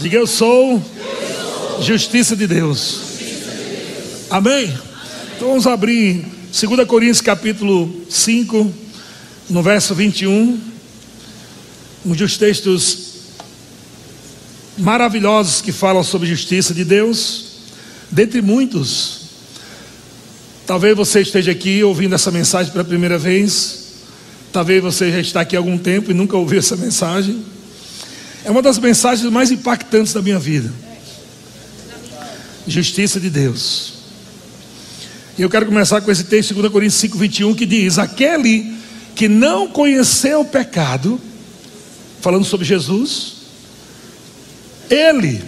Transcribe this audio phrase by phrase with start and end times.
[0.00, 0.82] Diga eu sou
[1.82, 3.00] justiça de Deus.
[4.30, 4.74] Amém?
[5.36, 6.24] Então vamos abrir
[6.58, 8.72] 2 Coríntios capítulo 5,
[9.50, 10.58] no verso 21.
[12.06, 12.98] Um dos textos
[14.78, 17.44] maravilhosos que falam sobre justiça de Deus,
[18.10, 19.20] dentre muitos.
[20.66, 23.96] Talvez você esteja aqui ouvindo essa mensagem pela primeira vez,
[24.50, 27.59] talvez você já está aqui há algum tempo e nunca ouviu essa mensagem.
[28.44, 30.72] É uma das mensagens mais impactantes da minha vida.
[32.66, 33.94] Justiça de Deus.
[35.36, 38.74] E eu quero começar com esse texto, 2 Coríntios 5, 21, que diz: Aquele
[39.14, 41.20] que não conheceu o pecado,
[42.20, 43.34] falando sobre Jesus,
[44.88, 45.42] ele,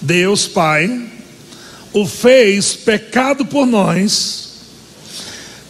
[0.00, 1.08] Deus Pai,
[1.92, 4.52] o fez pecado por nós,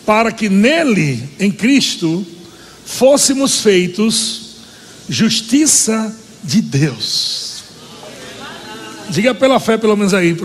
[0.05, 2.27] para que nele, em Cristo,
[2.85, 4.45] fôssemos feitos
[5.09, 6.15] justiça
[6.45, 7.65] de Deus.
[9.11, 10.37] Diga pela fé, pelo menos aí,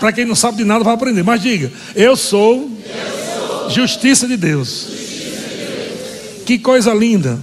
[0.00, 4.26] para quem não sabe de nada vai aprender, mas diga: Eu sou, Eu sou justiça,
[4.26, 4.68] de Deus.
[4.68, 6.44] justiça de Deus.
[6.46, 7.40] Que coisa linda.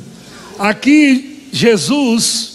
[0.58, 2.54] Aqui, Jesus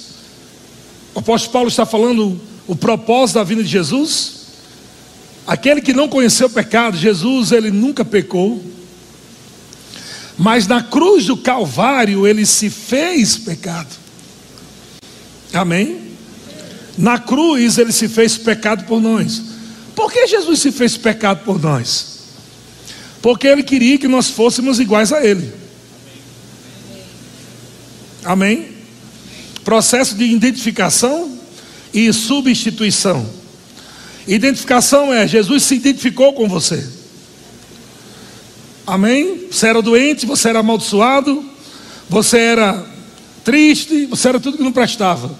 [1.19, 4.35] o apóstolo Paulo está falando o propósito da vinda de Jesus.
[5.45, 8.65] Aquele que não conheceu o pecado, Jesus, ele nunca pecou.
[10.39, 13.89] Mas na cruz do Calvário ele se fez pecado.
[15.53, 16.09] Amém?
[16.97, 19.43] Na cruz ele se fez pecado por nós.
[19.95, 22.19] Por que Jesus se fez pecado por nós?
[23.23, 25.53] Porque ele queria que nós fôssemos iguais a ele.
[28.25, 28.69] Amém?
[29.65, 31.39] Processo de identificação
[31.93, 33.29] e substituição.
[34.27, 36.87] Identificação é Jesus se identificou com você.
[38.87, 39.47] Amém?
[39.51, 41.45] Você era doente, você era amaldiçoado,
[42.09, 42.87] você era
[43.49, 45.35] triste, você era tudo que não prestava.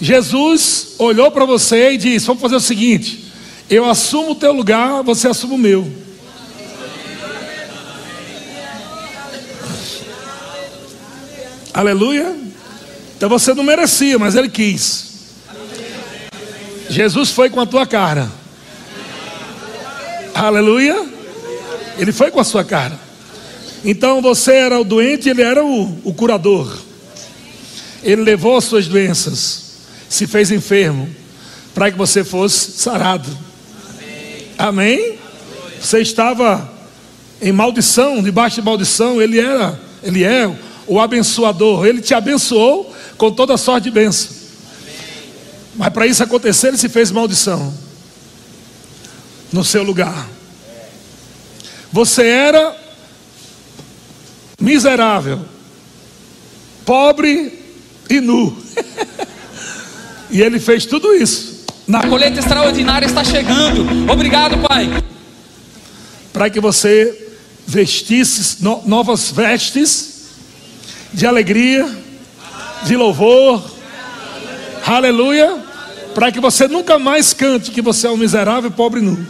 [0.00, 3.24] Jesus olhou para você e disse: Vamos fazer o seguinte,
[3.68, 5.92] eu assumo o teu lugar, você assume o meu.
[11.72, 12.36] Aleluia.
[13.16, 15.32] Então você não merecia, mas ele quis.
[16.88, 18.30] Jesus foi com a tua cara.
[20.32, 21.04] Aleluia.
[21.98, 23.03] Ele foi com a sua cara.
[23.84, 26.78] Então você era o doente, ele era o, o curador.
[28.02, 29.62] Ele levou as suas doenças,
[30.08, 31.08] se fez enfermo,
[31.74, 33.28] para que você fosse sarado.
[34.56, 35.18] Amém?
[35.80, 36.72] Você estava
[37.42, 40.50] em maldição, debaixo de maldição, ele era, ele é
[40.86, 41.86] o abençoador.
[41.86, 44.30] Ele te abençoou com toda sorte de bênção.
[45.76, 47.74] Mas para isso acontecer, ele se fez maldição
[49.52, 50.28] no seu lugar.
[51.92, 52.83] Você era
[54.64, 55.40] miserável,
[56.84, 57.52] pobre
[58.08, 58.56] e nu.
[60.30, 61.64] e ele fez tudo isso.
[61.86, 62.00] Na...
[62.00, 64.10] A colheita extraordinária está chegando.
[64.10, 65.04] Obrigado, Pai.
[66.32, 67.20] Para que você
[67.66, 70.24] vestisse no, novas vestes
[71.12, 71.86] de alegria
[72.84, 73.62] de louvor.
[74.86, 75.62] Aleluia.
[76.14, 79.26] Para que você nunca mais cante que você é um miserável, pobre e nu.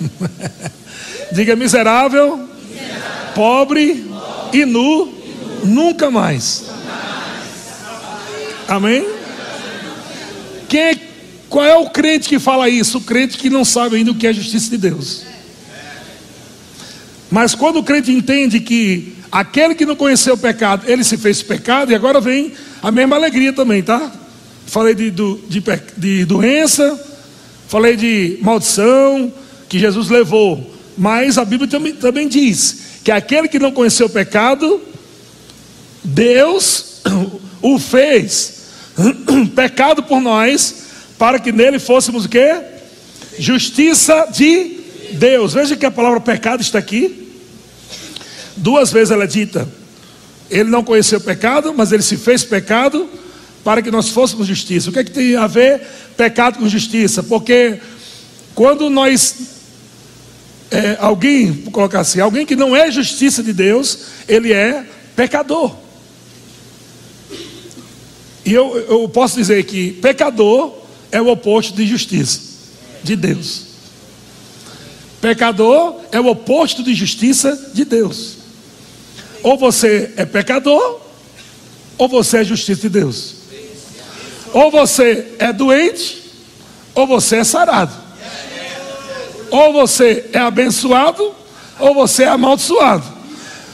[1.32, 2.48] Diga miserável,
[3.34, 4.06] pobre
[4.52, 5.12] e nu,
[5.64, 6.64] nunca mais.
[8.68, 9.06] Amém?
[10.68, 10.96] Quem é,
[11.48, 12.98] qual é o crente que fala isso?
[12.98, 15.22] O crente que não sabe ainda o que é a justiça de Deus.
[17.30, 21.42] Mas quando o crente entende que Aquele que não conheceu o pecado, ele se fez
[21.42, 24.12] pecado, e agora vem a mesma alegria também, tá?
[24.66, 25.62] Falei de, de,
[25.96, 26.98] de doença,
[27.68, 29.32] falei de maldição
[29.68, 34.10] que Jesus levou, mas a Bíblia também, também diz que aquele que não conheceu o
[34.10, 34.80] pecado,
[36.02, 37.02] Deus
[37.60, 38.56] o fez
[39.54, 40.86] pecado por nós,
[41.18, 42.60] para que nele fôssemos o que?
[43.38, 44.80] Justiça de
[45.12, 45.52] Deus.
[45.52, 47.32] Veja que a palavra pecado está aqui.
[48.56, 49.68] Duas vezes ela é dita.
[50.50, 53.08] Ele não conheceu o pecado, mas ele se fez pecado
[53.62, 54.88] para que nós fôssemos justiça.
[54.88, 55.82] O que é que tem a ver
[56.16, 57.22] pecado com justiça?
[57.22, 57.80] Porque
[58.54, 59.55] quando nós
[60.70, 63.98] é, alguém, vou colocar assim, alguém que não é justiça de Deus,
[64.28, 64.84] ele é
[65.14, 65.74] pecador.
[68.44, 70.72] E eu, eu posso dizer que pecador
[71.10, 72.40] é o oposto de justiça
[73.02, 73.66] de Deus.
[75.20, 78.36] Pecador é o oposto de justiça de Deus.
[79.42, 81.00] Ou você é pecador,
[81.98, 83.34] ou você é justiça de Deus.
[84.52, 86.22] Ou você é doente,
[86.94, 88.05] ou você é sarado.
[89.50, 91.34] Ou você é abençoado,
[91.78, 93.04] ou você é amaldiçoado.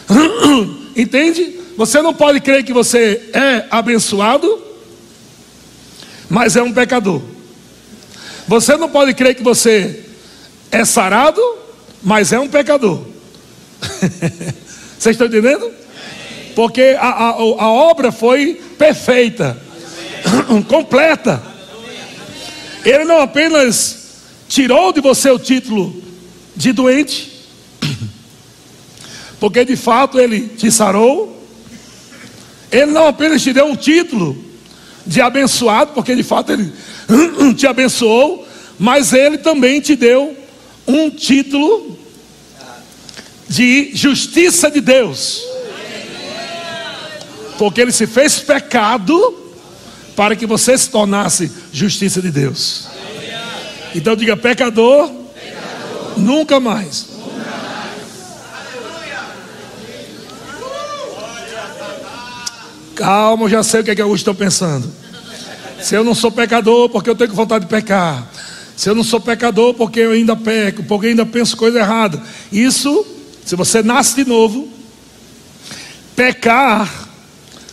[0.97, 1.63] Entende?
[1.77, 4.63] você não pode crer que você é abençoado,
[6.29, 7.23] mas é um pecador.
[8.47, 10.05] Você não pode crer que você
[10.71, 11.41] é sarado,
[12.03, 13.03] mas é um pecador.
[14.99, 15.69] Vocês estão entendendo?
[16.55, 19.57] Porque a, a, a obra foi perfeita,
[20.69, 21.43] completa.
[22.85, 24.02] Ele não apenas
[24.53, 25.97] tirou de você o título
[26.55, 27.33] de doente,
[29.41, 31.43] porque de fato ele te sarou.
[32.71, 34.37] Ele não apenas te deu um título
[35.07, 36.71] de abençoado, porque de fato ele
[37.57, 38.47] te abençoou,
[38.79, 40.37] mas ele também te deu
[40.87, 41.99] um título
[43.49, 45.43] de justiça de Deus.
[47.57, 49.17] Porque ele se fez pecado
[50.15, 52.92] para que você se tornasse justiça de Deus.
[53.95, 56.19] Então diga pecador, pecador.
[56.19, 57.07] Nunca, mais.
[57.09, 57.83] nunca mais.
[62.95, 64.91] Calma, já sei o que, é que alguns estão pensando.
[65.81, 68.31] Se eu não sou pecador, porque eu tenho vontade de pecar.
[68.77, 72.23] Se eu não sou pecador, porque eu ainda peco, porque eu ainda penso coisa errada.
[72.51, 73.07] Isso,
[73.45, 74.69] se você nasce de novo,
[76.17, 77.09] pecar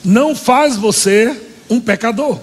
[0.04, 1.36] não faz você
[1.70, 2.40] um pecador.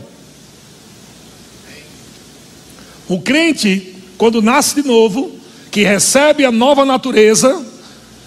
[3.09, 5.39] O crente, quando nasce de novo,
[5.71, 7.65] que recebe a nova natureza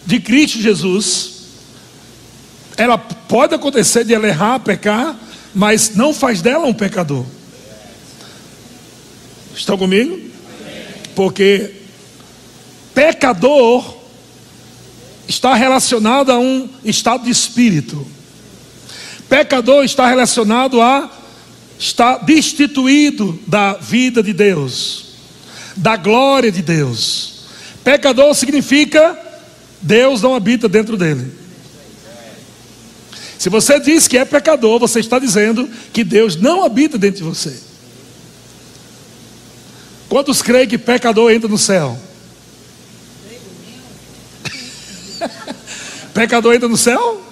[0.05, 1.39] de Cristo Jesus,
[2.77, 5.17] ela pode acontecer de ela errar, pecar,
[5.53, 7.25] mas não faz dela um pecador.
[9.53, 10.19] Estão comigo?
[11.15, 11.73] Porque
[12.93, 13.97] pecador
[15.27, 18.07] está relacionado a um estado de espírito.
[19.27, 21.11] Pecador está relacionado a
[21.79, 25.05] está destituído da vida de Deus,
[25.77, 27.45] da glória de Deus.
[27.85, 29.17] Pecador significa
[29.81, 31.31] Deus não habita dentro dele.
[33.37, 37.23] Se você diz que é pecador, você está dizendo que Deus não habita dentro de
[37.23, 37.57] você.
[40.09, 41.97] Quantos creem que pecador entra no céu?
[46.13, 47.23] pecador entra no céu?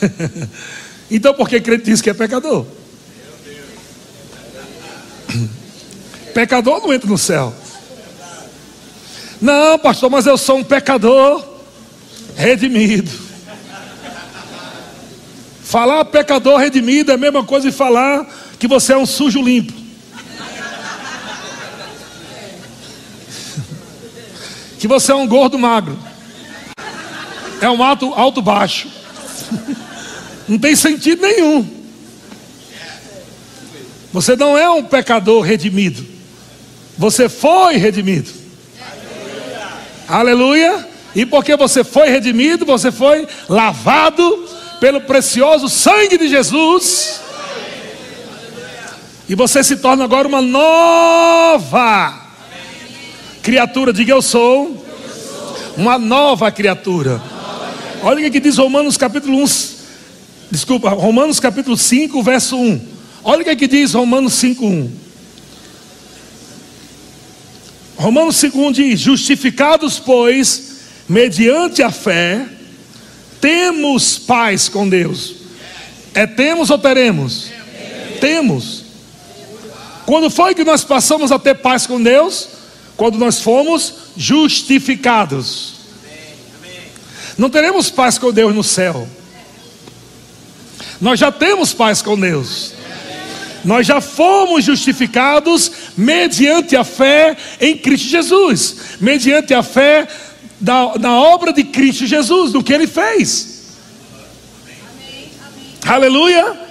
[1.10, 2.66] então por que crente diz que é pecador?
[6.34, 7.54] Pecador não entra no céu.
[9.40, 11.42] Não, pastor, mas eu sou um pecador
[12.36, 13.10] redimido.
[15.62, 18.26] Falar pecador redimido é a mesma coisa de falar
[18.58, 19.72] que você é um sujo limpo.
[24.78, 25.98] Que você é um gordo magro.
[27.60, 28.88] É um alto, alto baixo.
[30.48, 31.68] Não tem sentido nenhum.
[34.12, 36.19] Você não é um pecador redimido.
[37.00, 38.30] Você foi redimido.
[40.06, 40.58] Aleluia.
[40.66, 40.88] Aleluia.
[41.16, 44.46] E porque você foi redimido, você foi lavado
[44.78, 47.22] pelo precioso sangue de Jesus.
[49.26, 52.20] E você se torna agora uma nova
[53.42, 53.94] criatura.
[53.94, 54.84] Diga eu sou
[55.78, 57.18] uma nova criatura.
[58.02, 59.46] Olha o que diz Romanos capítulo 1.
[60.50, 62.78] Desculpa, Romanos capítulo 5, verso 1.
[63.24, 65.09] Olha o que, é diz Romanos 5,1.
[68.00, 72.46] Romanos 5,1 diz: Justificados, pois, mediante a fé,
[73.42, 75.34] temos paz com Deus.
[76.14, 77.50] É temos ou teremos?
[78.18, 78.84] Temos.
[80.06, 82.48] Quando foi que nós passamos a ter paz com Deus?
[82.96, 85.74] Quando nós fomos justificados.
[87.36, 89.06] Não teremos paz com Deus no céu.
[90.98, 92.72] Nós já temos paz com Deus.
[93.64, 100.08] Nós já fomos justificados mediante a fé em Cristo Jesus, mediante a fé
[100.60, 103.76] da, obra de Cristo Jesus, do que ele fez.
[104.94, 105.94] Amém, amém.
[105.94, 106.70] Aleluia.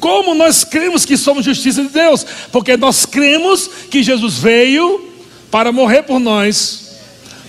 [0.00, 2.24] Como nós cremos que somos justiça de Deus?
[2.52, 5.12] Porque nós cremos que Jesus veio
[5.50, 6.98] para morrer por nós,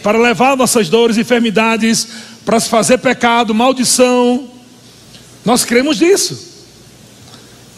[0.01, 2.07] para levar nossas dores e enfermidades,
[2.45, 4.49] para se fazer pecado, maldição.
[5.43, 6.46] Nós cremos nisso.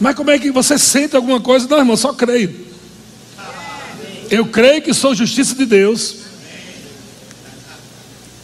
[0.00, 1.68] Mas como é que você sente alguma coisa?
[1.68, 2.68] Não, irmão, só creio.
[4.30, 6.16] Eu creio que sou justiça de Deus.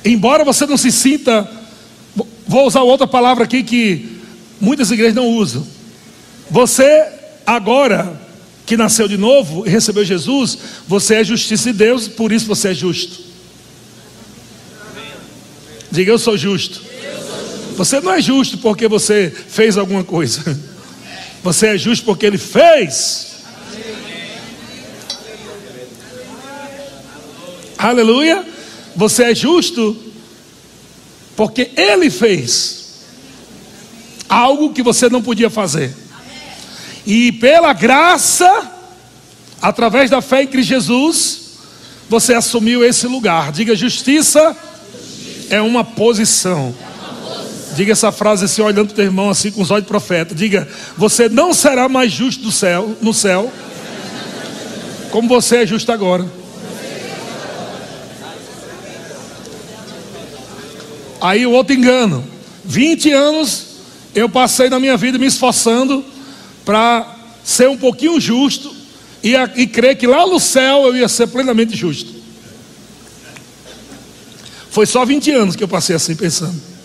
[0.05, 1.51] Embora você não se sinta,
[2.47, 4.19] vou usar outra palavra aqui que
[4.61, 5.67] muitas igrejas não usam.
[6.51, 7.09] Você
[7.47, 8.21] agora
[8.67, 12.69] que nasceu de novo e recebeu Jesus, você é justiça de Deus, por isso você
[12.69, 13.25] é justo.
[15.91, 16.83] Diga eu sou justo.
[17.77, 20.45] Você não é justo porque você fez alguma coisa.
[21.47, 23.37] Você é justo porque Ele fez.
[27.79, 28.45] Aleluia.
[28.97, 29.97] Você é justo
[31.37, 32.75] porque Ele fez.
[34.29, 35.95] algo que você não podia fazer.
[37.07, 38.73] E pela graça,
[39.63, 41.41] através da fé em Cristo Jesus,
[42.09, 43.53] você assumiu esse lugar.
[43.53, 44.57] Diga: justiça
[45.49, 46.75] é uma posição.
[47.77, 50.35] Diga essa frase assim, olhando para o teu irmão assim com os olhos de profeta.
[50.35, 50.67] Diga:
[50.97, 53.53] você não será mais justo do céu, no céu,
[55.11, 56.27] como você é justo agora.
[61.21, 62.25] Aí o outro engano.
[62.65, 63.67] 20 anos
[64.15, 66.05] eu passei na minha vida me esforçando
[66.65, 67.15] para
[67.45, 68.75] ser um pouquinho justo
[69.23, 72.15] e, e crer que lá no céu eu ia ser plenamente justo.
[74.71, 76.76] Foi só 20 anos que eu passei assim pensando.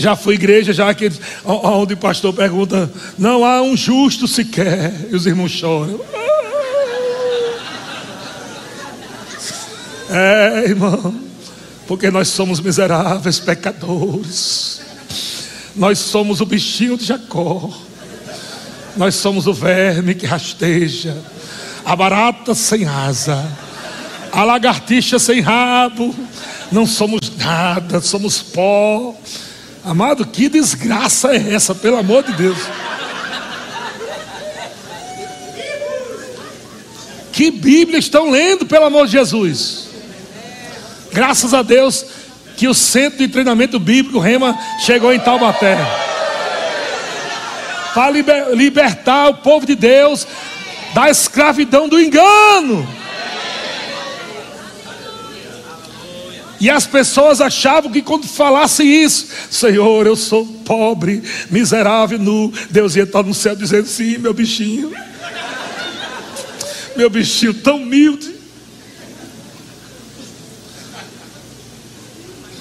[0.00, 1.12] Já fui igreja, já que
[1.44, 6.00] onde o pastor pergunta, não há um justo sequer, e os irmãos choram.
[10.12, 11.14] É, irmão,
[11.86, 14.80] porque nós somos miseráveis pecadores.
[15.76, 17.70] Nós somos o bichinho de Jacó.
[18.96, 21.16] Nós somos o verme que rasteja,
[21.84, 23.48] a barata sem asa,
[24.32, 26.12] a lagartixa sem rabo.
[26.72, 29.14] Não somos nada, somos pó.
[29.84, 32.58] Amado, que desgraça é essa, pelo amor de Deus?
[37.32, 39.88] Que Bíblia estão lendo, pelo amor de Jesus?
[41.12, 42.04] Graças a Deus
[42.56, 45.78] que o centro de treinamento bíblico Rema chegou em Taubaté
[47.94, 50.26] para liber, libertar o povo de Deus
[50.94, 52.86] da escravidão do engano.
[56.60, 62.94] E as pessoas achavam que quando falasse isso, Senhor, eu sou pobre, miserável, nu, Deus
[62.94, 64.92] ia estar no céu dizendo: Sim, meu bichinho,
[66.94, 68.34] meu bichinho tão humilde.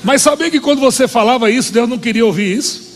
[0.02, 2.90] Mas sabia que quando você falava isso, Deus não queria ouvir isso?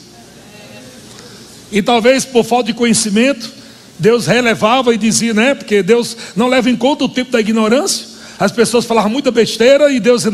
[1.70, 3.52] E talvez por falta de conhecimento,
[4.00, 5.54] Deus relevava e dizia, né?
[5.54, 8.08] Porque Deus não leva em conta o tempo da ignorância.
[8.40, 10.26] As pessoas falavam muita besteira e Deus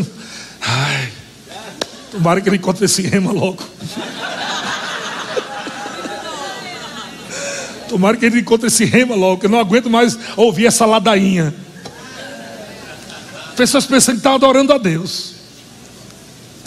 [0.62, 1.10] ai,
[2.12, 3.64] tomara que ele encontre esse rema logo.
[7.88, 11.54] Tomara que ele encontre esse rema logo, que eu não aguento mais ouvir essa ladainha.
[13.58, 15.34] Pessoas pensando que estão adorando a Deus.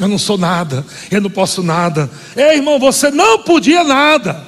[0.00, 2.10] Eu não sou nada, eu não posso nada.
[2.36, 4.42] Ei, irmão, você não podia nada.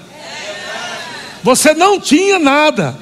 [1.44, 2.96] Você não tinha nada.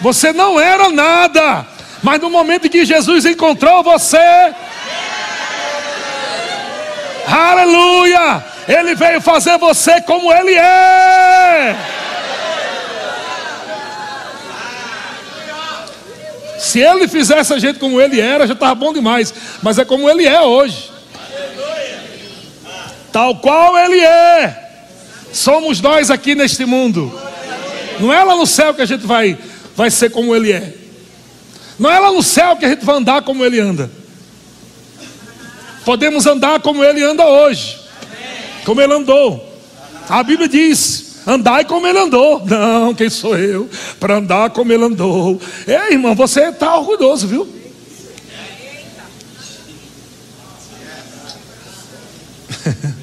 [0.00, 1.66] Você não era nada.
[2.02, 4.54] Mas no momento em que Jesus encontrou você,
[7.26, 8.44] aleluia!
[8.68, 11.76] Ele veio fazer você como Ele é.
[16.58, 19.32] Se Ele fizesse a gente como Ele era, já estava bom demais.
[19.62, 20.90] Mas é como Ele é hoje.
[23.12, 24.62] Tal qual Ele é.
[25.32, 27.12] Somos nós aqui neste mundo.
[28.00, 29.38] Não é lá no céu que a gente vai,
[29.74, 30.74] vai ser como Ele é.
[31.78, 33.90] Não é lá no céu que a gente vai andar como Ele anda.
[35.86, 37.78] Podemos andar como Ele anda hoje.
[38.64, 39.56] Como Ele andou.
[40.08, 42.44] A Bíblia diz: andai como Ele andou.
[42.44, 45.40] Não, quem sou eu para andar como Ele andou?
[45.64, 47.48] Ei, irmão, você está orgulhoso, viu?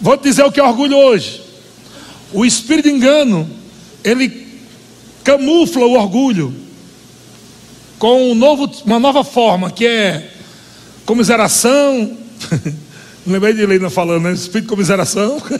[0.00, 1.42] Vou te dizer o que é orgulho hoje.
[2.32, 3.50] O espírito de engano,
[4.04, 4.46] ele
[5.24, 6.54] camufla o orgulho
[7.98, 10.30] com um novo, uma nova forma, que é
[11.10, 12.16] comiseração.
[13.26, 14.32] Não lembrei de Helena falando, né?
[14.32, 15.42] Espírito de comiseração.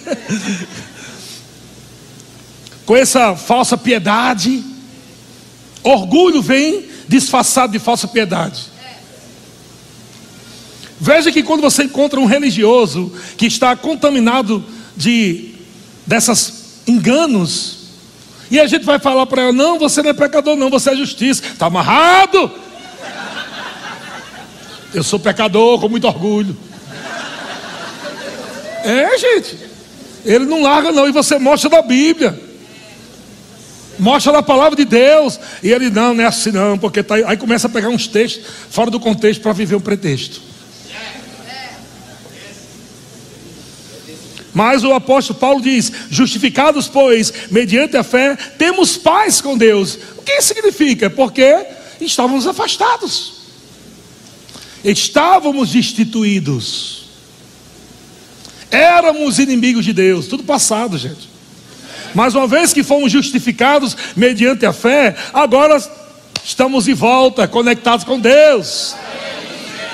[2.86, 4.62] com essa falsa piedade.
[5.82, 8.70] Orgulho vem disfarçado de falsa piedade.
[11.00, 14.64] Veja que quando você encontra um religioso que está contaminado
[14.96, 15.56] de
[16.06, 17.78] dessas enganos.
[18.52, 20.96] E a gente vai falar para ela: não, você não é pecador, não, você é
[20.96, 21.42] justiça.
[21.44, 22.69] Está amarrado.
[24.92, 26.56] Eu sou pecador com muito orgulho.
[28.84, 29.58] É, gente.
[30.24, 31.08] Ele não larga, não.
[31.08, 32.38] E você mostra da Bíblia.
[33.98, 35.38] Mostra da palavra de Deus.
[35.62, 36.78] E ele, não, não é assim, não.
[36.78, 37.14] Porque tá...
[37.14, 40.50] aí começa a pegar uns textos fora do contexto para viver um pretexto.
[44.52, 49.96] Mas o apóstolo Paulo diz: justificados, pois, mediante a fé, temos paz com Deus.
[50.16, 51.08] O que isso significa?
[51.08, 51.66] Porque
[52.00, 53.39] estávamos afastados,
[54.84, 57.04] estávamos destituídos,
[58.70, 61.28] éramos inimigos de Deus, tudo passado, gente.
[62.14, 65.80] Mas uma vez que fomos justificados mediante a fé, agora
[66.44, 68.94] estamos de volta, conectados com Deus.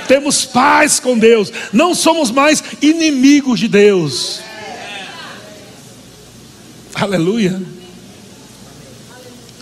[0.08, 4.40] temos paz com Deus, não somos mais inimigos de Deus.
[6.94, 7.60] Aleluia.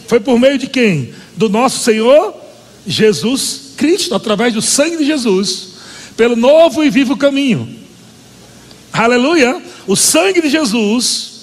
[0.06, 1.12] Foi por meio de quem?
[1.36, 2.34] Do nosso Senhor
[2.86, 5.74] Jesus Cristo, através do sangue de Jesus,
[6.16, 7.68] pelo novo e vivo caminho.
[8.92, 9.60] Aleluia.
[9.86, 11.34] O sangue de Jesus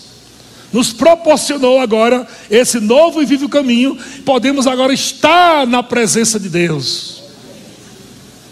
[0.71, 3.97] nos proporcionou agora esse novo e vivo caminho.
[4.23, 7.21] Podemos agora estar na presença de Deus.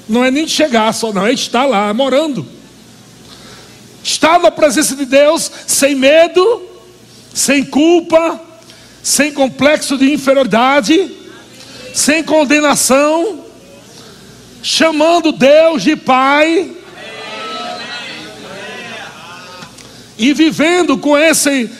[0.07, 2.45] Não é nem chegar só, não, é estar lá, morando.
[4.03, 6.63] Estar na presença de Deus sem medo,
[7.33, 8.41] sem culpa,
[9.03, 11.11] sem complexo de inferioridade,
[11.93, 13.45] sem condenação,
[14.69, 16.71] chamando Deus de Pai.
[20.15, 21.71] E vivendo com esse,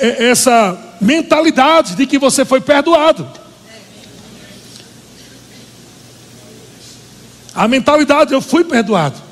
[0.00, 3.28] essa mentalidade de que você foi perdoado.
[7.54, 9.22] A mentalidade, eu fui perdoado.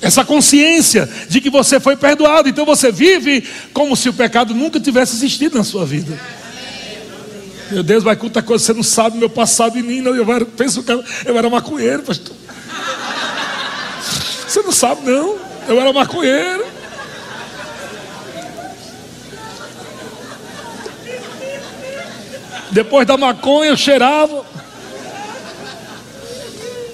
[0.00, 2.48] Essa consciência de que você foi perdoado.
[2.48, 6.18] Então você vive como se o pecado nunca tivesse existido na sua vida.
[7.72, 10.04] Meu Deus, vai contar coisa, você não sabe meu passado em mim.
[10.04, 10.84] Eu era, penso
[11.24, 12.36] eu era maconheiro, pastor.
[14.46, 15.38] Você não sabe, não.
[15.66, 16.66] Eu era maconheiro.
[22.70, 24.44] Depois da maconha eu cheirava.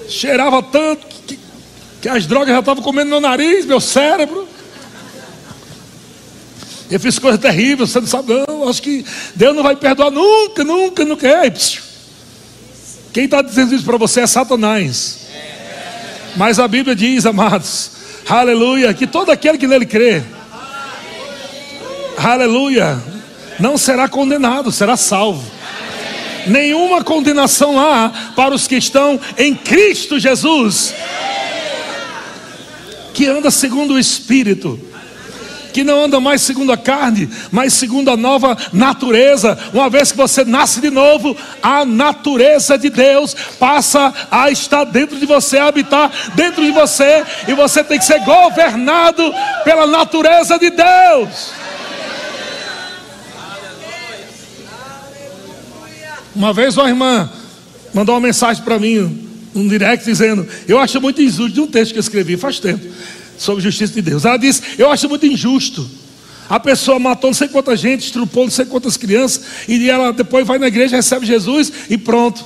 [0.09, 1.41] Cheirava tanto que,
[2.01, 4.49] que as drogas já estavam comendo meu nariz, meu cérebro.
[6.91, 8.69] Eu fiz coisa terrível, você não sabe, não.
[8.69, 9.05] Acho que
[9.35, 11.27] Deus não vai perdoar nunca, nunca, nunca.
[11.27, 11.53] É,
[13.13, 15.27] quem está dizendo isso para você é Satanás.
[16.37, 17.91] Mas a Bíblia diz, amados,
[18.29, 20.23] aleluia, que todo aquele que nele crê,
[22.17, 23.03] aleluia,
[23.59, 25.59] não será condenado, será salvo
[26.49, 30.95] nenhuma condenação há para os que estão em Cristo Jesus,
[33.13, 34.81] que anda segundo o Espírito,
[35.73, 39.59] que não anda mais segundo a carne, mas segundo a nova natureza.
[39.73, 45.19] Uma vez que você nasce de novo, a natureza de Deus passa a estar dentro
[45.19, 49.23] de você, a habitar dentro de você, e você tem que ser governado
[49.65, 51.53] pela natureza de Deus.
[56.35, 57.29] Uma vez uma irmã
[57.93, 61.93] mandou uma mensagem para mim, um direct, dizendo: Eu acho muito injusto, de um texto
[61.93, 62.85] que eu escrevi faz tempo,
[63.39, 64.25] sobre justiça de Deus.
[64.25, 65.89] Ela disse: Eu acho muito injusto.
[66.49, 70.47] A pessoa matou não sei quanta gente, estrupou não sei quantas crianças, e ela depois
[70.47, 72.43] vai na igreja, recebe Jesus e pronto.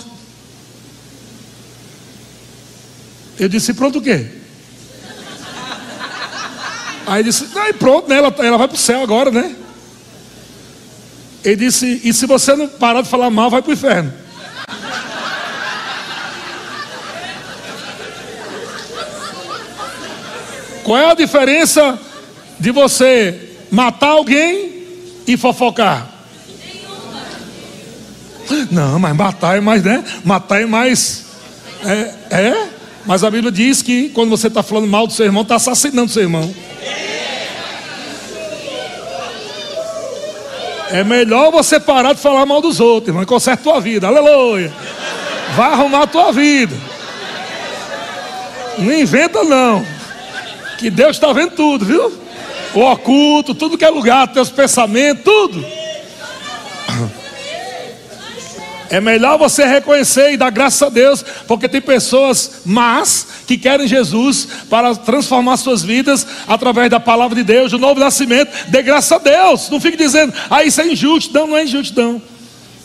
[3.38, 4.26] Eu disse: Pronto o quê?
[7.07, 8.16] Aí disse: Não, e pronto, né?
[8.16, 9.57] ela, ela vai para o céu agora, né?
[11.44, 14.22] Ele disse: E se você não parar de falar mal, vai para o inferno.
[20.85, 21.99] Qual é a diferença
[22.59, 24.85] de você matar alguém
[25.27, 26.09] e fofocar?
[28.71, 30.05] Não, mas matar é mais, né?
[30.25, 31.25] Matar é mais.
[31.85, 32.68] É, é?
[33.07, 36.11] Mas a Bíblia diz que quando você está falando mal do seu irmão, está assassinando
[36.11, 36.55] seu irmão.
[40.90, 43.25] É melhor você parar de falar mal dos outros, irmão.
[43.25, 44.07] Conserta a tua vida.
[44.07, 44.73] Aleluia.
[45.57, 46.77] Vai arrumar a tua vida.
[48.79, 49.85] Não inventa, não.
[50.83, 52.12] Que Deus está vendo tudo, viu?
[52.75, 55.64] O oculto, tudo que é lugar, teus pensamentos, tudo.
[58.90, 63.87] É melhor você reconhecer e dar graças a Deus, porque tem pessoas más que querem
[63.87, 68.51] Jesus para transformar suas vidas através da palavra de Deus, do novo nascimento.
[68.66, 69.71] Dê graças a Deus.
[69.71, 71.33] Não fique dizendo, ah, isso é injusto.
[71.33, 72.21] Não, não é injusto, não.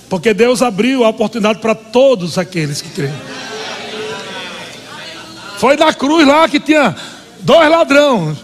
[0.07, 3.13] Porque Deus abriu a oportunidade para todos aqueles que creem.
[5.57, 6.95] Foi na cruz lá que tinha
[7.47, 8.37] dois ladrões.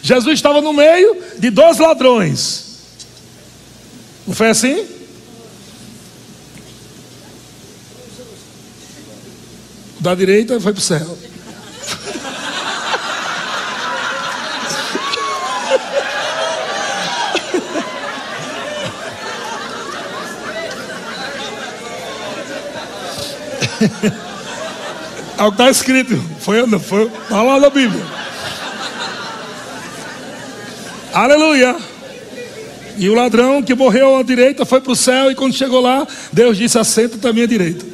[0.00, 2.64] Jesus estava no meio de dois ladrões.
[4.24, 4.86] Não foi assim?
[9.98, 11.18] da direita foi para o céu.
[25.36, 26.16] É o que está escrito.
[26.38, 28.23] Foi, foi, está lá na Bíblia.
[31.14, 31.76] Aleluia.
[32.96, 35.30] E o ladrão que morreu à direita foi para o céu.
[35.30, 37.86] E quando chegou lá, Deus disse: Assenta-te à minha direita.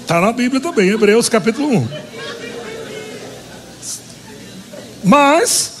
[0.00, 1.88] Está na Bíblia também, Hebreus capítulo 1.
[5.04, 5.72] Mas,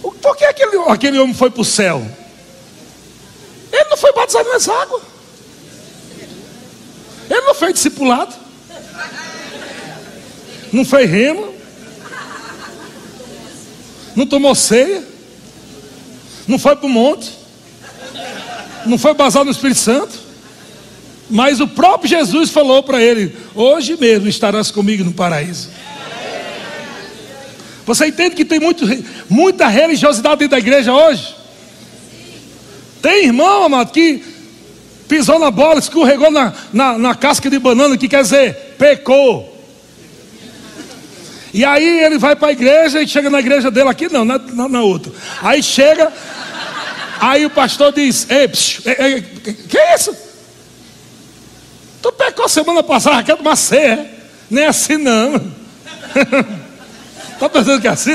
[0.00, 2.04] por que aquele, aquele homem foi para o céu?
[3.70, 5.02] Ele não foi batizado nas águas.
[7.58, 8.34] fez discipulado.
[10.72, 11.48] Não fez rema.
[14.14, 15.02] Não tomou ceia.
[16.46, 17.30] Não foi para o monte.
[18.86, 20.18] Não foi basado no Espírito Santo.
[21.30, 25.68] Mas o próprio Jesus falou para ele: Hoje mesmo estarás comigo no paraíso.
[27.84, 28.84] Você entende que tem muito,
[29.30, 31.34] muita religiosidade dentro da igreja hoje?
[33.00, 34.22] Tem irmão, amado, que
[35.08, 39.57] pisou na bola, escorregou na, na, na casca de banana, que quer dizer, pecou.
[41.52, 44.38] E aí ele vai para a igreja e chega na igreja dele aqui, não, na,
[44.38, 45.12] na, na outra.
[45.42, 46.12] Aí chega,
[47.20, 50.14] aí o pastor diz: Ei, psiu, é, é, que é isso?
[52.02, 54.10] Tu pecou semana passada, quer tomar ceia?
[54.50, 55.34] Nem é assim não.
[57.34, 58.12] Está pensando que é assim?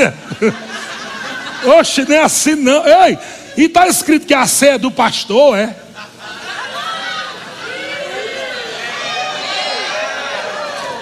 [1.80, 2.86] Oxe, nem é assim não.
[2.86, 3.17] Ei,
[3.58, 5.76] e está escrito que a ceia é do pastor, é?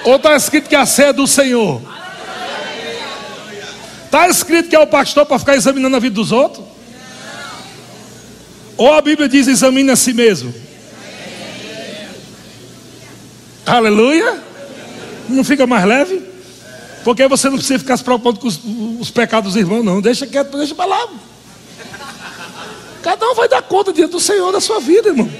[0.03, 1.81] Ou está escrito que a ceia é do Senhor?
[4.11, 6.65] Está escrito que é o pastor para ficar examinando a vida dos outros?
[8.75, 10.53] Ou a Bíblia diz examine a si mesmo?
[13.65, 14.37] Aleluia?
[15.29, 16.21] Não fica mais leve?
[17.05, 18.59] Porque você não precisa ficar se preocupando com os,
[18.99, 20.01] os pecados dos irmãos, não.
[20.01, 21.07] Deixa quieto, deixa para lá.
[23.01, 25.31] Cada um vai dar conta diante do Senhor da sua vida, irmão.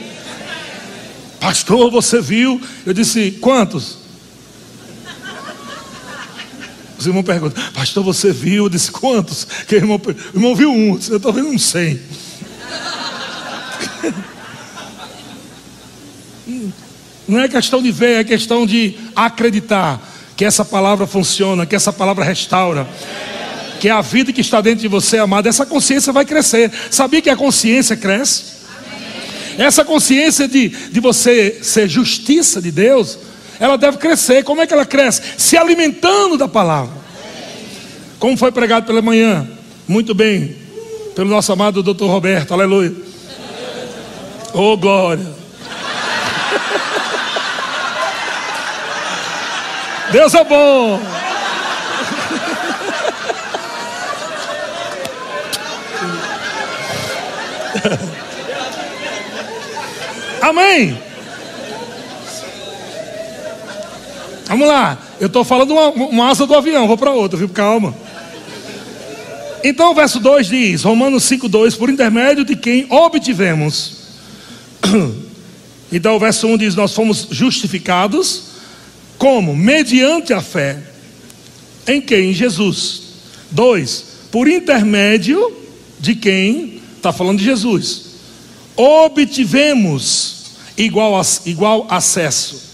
[1.41, 2.62] Pastor, você viu?
[2.86, 3.97] Eu disse, quantos?
[7.02, 8.66] Os irmãos perguntam, pastor, você viu?
[8.66, 9.48] Eu disse, quantos?
[9.68, 12.00] Que o irmão, o irmão viu um, eu estou vendo uns cem.
[17.28, 20.00] Não é questão de ver, é questão de acreditar
[20.38, 22.88] que essa palavra funciona, que essa palavra restaura.
[23.80, 26.72] Que a vida que está dentro de você, amado, essa consciência vai crescer.
[26.92, 28.44] Sabia que a consciência cresce?
[29.58, 33.18] Essa consciência de, de você ser justiça de Deus,
[33.62, 34.43] ela deve crescer.
[34.43, 35.21] Como é que ela cresce?
[35.38, 37.00] Se alimentando da palavra.
[38.17, 39.47] Como foi pregado pela manhã,
[39.88, 40.56] muito bem,
[41.15, 42.91] pelo nosso amado doutor Roberto, aleluia.
[44.54, 45.26] Oh glória.
[50.12, 51.00] Deus é bom.
[60.41, 61.11] Amém.
[64.52, 65.02] Vamos lá.
[65.18, 67.48] Eu estou falando uma, uma, asa do avião, vou para outra, viu?
[67.48, 67.96] Calma.
[69.64, 73.94] Então o verso 2 diz, Romanos 5,2, por intermédio de quem obtivemos.
[75.94, 78.44] Então o verso 1 diz: Nós fomos justificados,
[79.18, 79.54] como?
[79.54, 80.82] Mediante a fé.
[81.86, 82.32] Em quem?
[82.32, 83.02] Em Jesus.
[83.52, 84.06] 2.
[84.32, 85.52] Por intermédio
[86.00, 86.82] de quem?
[86.96, 88.06] Está falando de Jesus.
[88.78, 90.46] Obtivemos
[90.78, 92.70] igual, igual acesso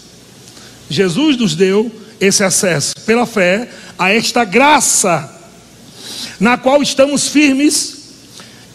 [0.88, 5.34] Jesus nos deu esse acesso pela fé a esta graça,
[6.40, 7.98] na qual estamos firmes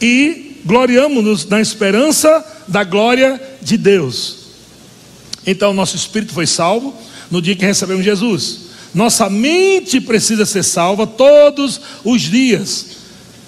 [0.02, 4.44] e gloriamos-nos na esperança da glória de Deus.
[5.46, 6.94] Então, nosso espírito foi salvo
[7.30, 8.60] no dia que recebemos Jesus.
[8.94, 12.88] Nossa mente precisa ser salva todos os dias,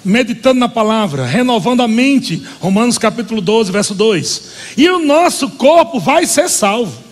[0.04, 2.42] meditando na palavra, renovando a mente.
[2.60, 4.42] Romanos capítulo 12, verso 2.
[4.76, 7.05] E o nosso corpo vai ser salvo.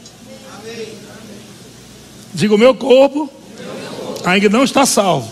[2.34, 3.30] Diga: o meu corpo
[4.24, 5.30] ainda não está salvo.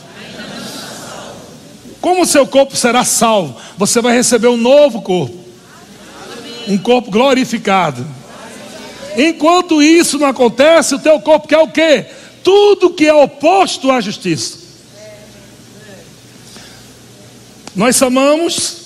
[2.01, 3.57] Como o seu corpo será salvo?
[3.77, 5.37] Você vai receber um novo corpo,
[6.69, 8.07] um corpo glorificado.
[9.17, 12.07] Enquanto isso não acontece, o teu corpo quer o quê?
[12.43, 14.59] Tudo que é oposto à justiça.
[17.75, 18.83] Nós chamamos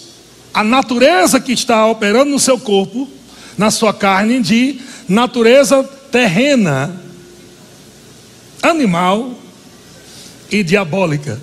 [0.52, 3.08] a natureza que está operando no seu corpo,
[3.56, 7.05] na sua carne, de natureza terrena
[8.70, 9.34] animal
[10.50, 11.40] e diabólica.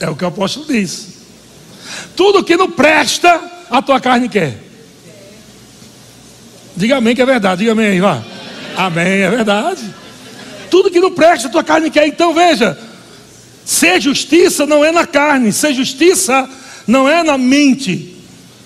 [0.00, 1.08] É o que o apóstolo diz.
[2.14, 4.58] Tudo que não presta, a tua carne quer.
[6.76, 8.22] Diga amém que é verdade, diga amém aí, vá.
[8.76, 9.82] Amém, é verdade.
[10.70, 12.06] Tudo que não presta, a tua carne quer.
[12.06, 12.78] Então veja,
[13.64, 16.48] ser justiça não é na carne, ser justiça
[16.86, 18.14] não é na mente.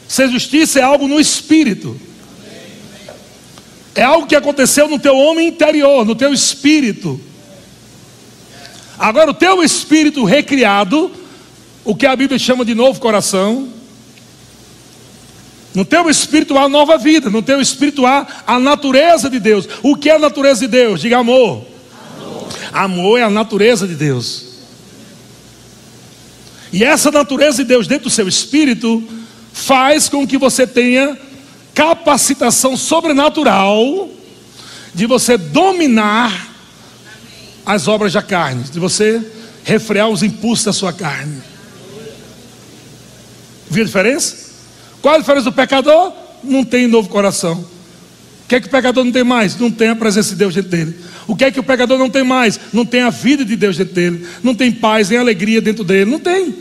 [0.06, 1.98] Ser justiça é algo no espírito.
[3.94, 7.20] É algo que aconteceu no teu homem interior, no teu espírito.
[8.98, 11.10] Agora, o teu espírito recriado,
[11.84, 13.68] o que a Bíblia chama de novo coração,
[15.74, 19.66] no teu espírito há nova vida, no teu espírito há a natureza de Deus.
[19.82, 21.00] O que é a natureza de Deus?
[21.00, 21.66] Diga amor.
[22.20, 24.52] Amor, amor é a natureza de Deus.
[26.72, 29.02] E essa natureza de Deus dentro do seu espírito
[29.52, 31.18] faz com que você tenha
[31.74, 34.08] capacitação sobrenatural
[34.94, 36.50] de você dominar
[37.64, 39.24] as obras da carne, de você
[39.64, 41.40] refrear os impulsos da sua carne.
[43.70, 44.36] Viu a diferença?
[45.00, 46.12] Qual a diferença do pecador?
[46.44, 47.64] Não tem novo coração.
[48.44, 49.56] O que é que o pecador não tem mais?
[49.56, 50.96] Não tem a presença de Deus dentro dele.
[51.26, 52.60] O que é que o pecador não tem mais?
[52.72, 54.26] Não tem a vida de Deus dentro dele.
[54.42, 56.10] Não tem paz, nem alegria dentro dele.
[56.10, 56.54] Não tem.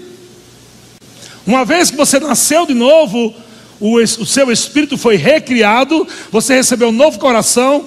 [1.45, 3.33] Uma vez que você nasceu de novo,
[3.81, 7.83] o, o seu espírito foi recriado, você recebeu um novo coração,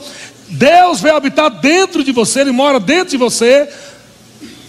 [0.48, 3.68] Deus veio habitar dentro de você, Ele mora dentro de você,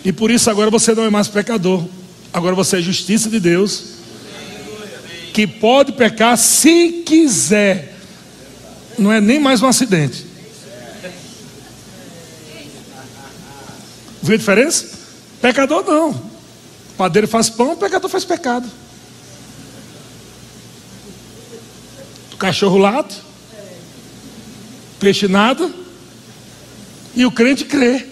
[0.06, 1.84] e por isso agora você não é mais pecador,
[2.32, 3.96] agora você é justiça de Deus,
[5.34, 7.98] que pode pecar se quiser,
[8.98, 10.26] não é nem mais um acidente.
[14.22, 14.90] Viu a diferença?
[15.42, 16.12] Pecador não.
[16.12, 18.68] O padeiro faz pão, pecador faz pecado.
[22.36, 23.16] O cachorro late,
[25.00, 25.72] peixe nada,
[27.16, 28.06] e o crente crê.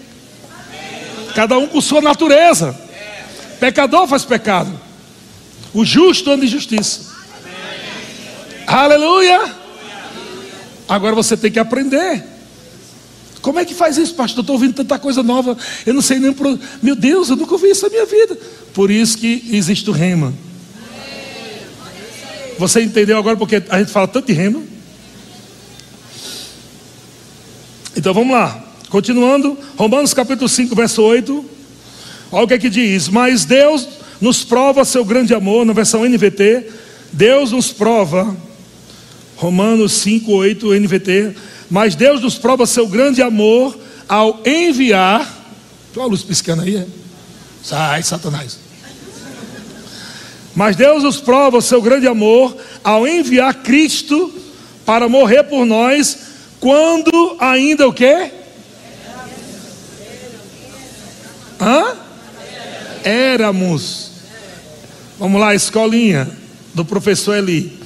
[1.35, 2.73] Cada um com sua natureza.
[3.59, 4.71] Pecador faz pecado.
[5.73, 7.11] O justo anda em justiça.
[8.65, 9.55] Aleluia.
[10.87, 12.23] Agora você tem que aprender.
[13.41, 14.43] Como é que faz isso, pastor?
[14.43, 15.57] Estou ouvindo tanta coisa nova.
[15.85, 16.31] Eu não sei nem.
[16.31, 16.57] Pro...
[16.81, 18.37] Meu Deus, eu nunca ouvi isso na minha vida.
[18.73, 20.33] Por isso que existe o rema.
[22.63, 24.63] Você entendeu agora porque a gente fala tanto de rema?
[27.93, 28.63] Então vamos lá.
[28.87, 31.45] Continuando, Romanos capítulo 5, verso 8.
[32.31, 33.85] Olha o que é que diz: Mas Deus
[34.21, 36.71] nos prova seu grande amor, na versão NVT.
[37.11, 38.33] Deus nos prova,
[39.35, 41.35] Romanos 5, 8, NVT.
[41.69, 45.29] Mas Deus nos prova seu grande amor ao enviar.
[45.97, 46.87] Olha a luz piscando aí, é?
[47.61, 48.62] Sai, Satanás.
[50.55, 54.31] Mas Deus nos prova o seu grande amor ao enviar Cristo
[54.85, 56.17] para morrer por nós,
[56.59, 58.31] quando ainda o quê?
[61.59, 61.95] Hã?
[63.03, 64.11] Éramos.
[65.17, 66.29] Vamos lá, escolinha
[66.73, 67.81] do professor Eli.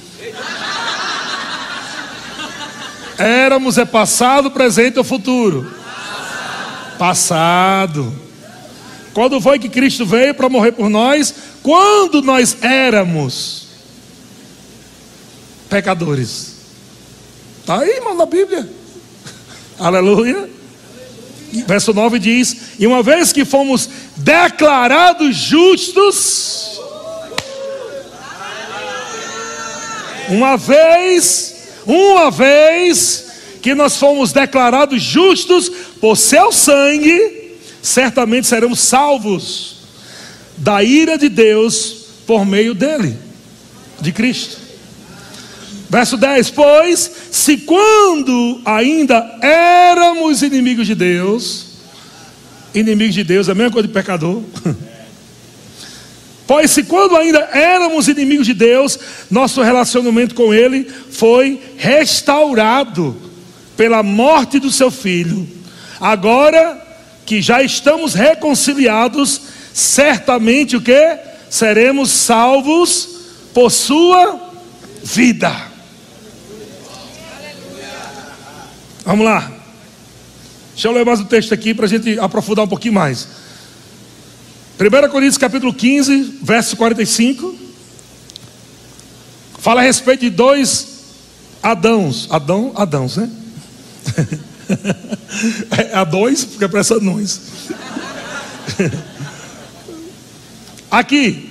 [3.18, 5.72] Éramos é passado, presente ou futuro?
[6.98, 8.27] Passado.
[9.14, 11.34] Quando foi que Cristo veio para morrer por nós?
[11.62, 13.68] Quando nós éramos
[15.68, 16.56] pecadores.
[17.60, 18.68] Está aí, irmão, na Bíblia.
[19.78, 20.48] Aleluia.
[21.66, 26.78] Verso 9 diz: E uma vez que fomos declarados justos,
[30.28, 33.26] uma vez, uma vez
[33.62, 35.68] que nós fomos declarados justos
[36.00, 37.37] por seu sangue,
[37.88, 39.76] certamente seremos salvos
[40.56, 43.16] da ira de Deus por meio dele,
[44.00, 44.58] de Cristo.
[45.88, 51.66] Verso 10: Pois, se quando ainda éramos inimigos de Deus,
[52.74, 54.42] inimigos de Deus é a mesma coisa de pecador.
[56.46, 58.98] Pois, se quando ainda éramos inimigos de Deus,
[59.30, 63.14] nosso relacionamento com Ele foi restaurado
[63.76, 65.46] pela morte do seu filho.
[66.00, 66.87] Agora
[67.28, 69.42] que já estamos reconciliados,
[69.74, 71.18] certamente o que?
[71.50, 73.06] Seremos salvos
[73.52, 74.40] por sua
[75.04, 75.54] vida.
[79.04, 79.52] Vamos lá.
[80.72, 83.28] Deixa eu ler mais o texto aqui para a gente aprofundar um pouquinho mais.
[84.80, 87.54] 1 Coríntios capítulo 15, verso 45.
[89.58, 90.88] Fala a respeito de dois
[91.62, 92.26] Adãos.
[92.30, 93.30] Adão, Adãos, né?
[95.70, 97.40] é a dois, porque parece anões.
[100.90, 101.50] Aqui,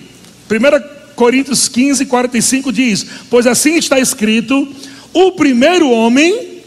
[0.49, 4.67] 1 Coríntios 15, 45 diz: Pois assim está escrito:
[5.13, 6.61] o primeiro homem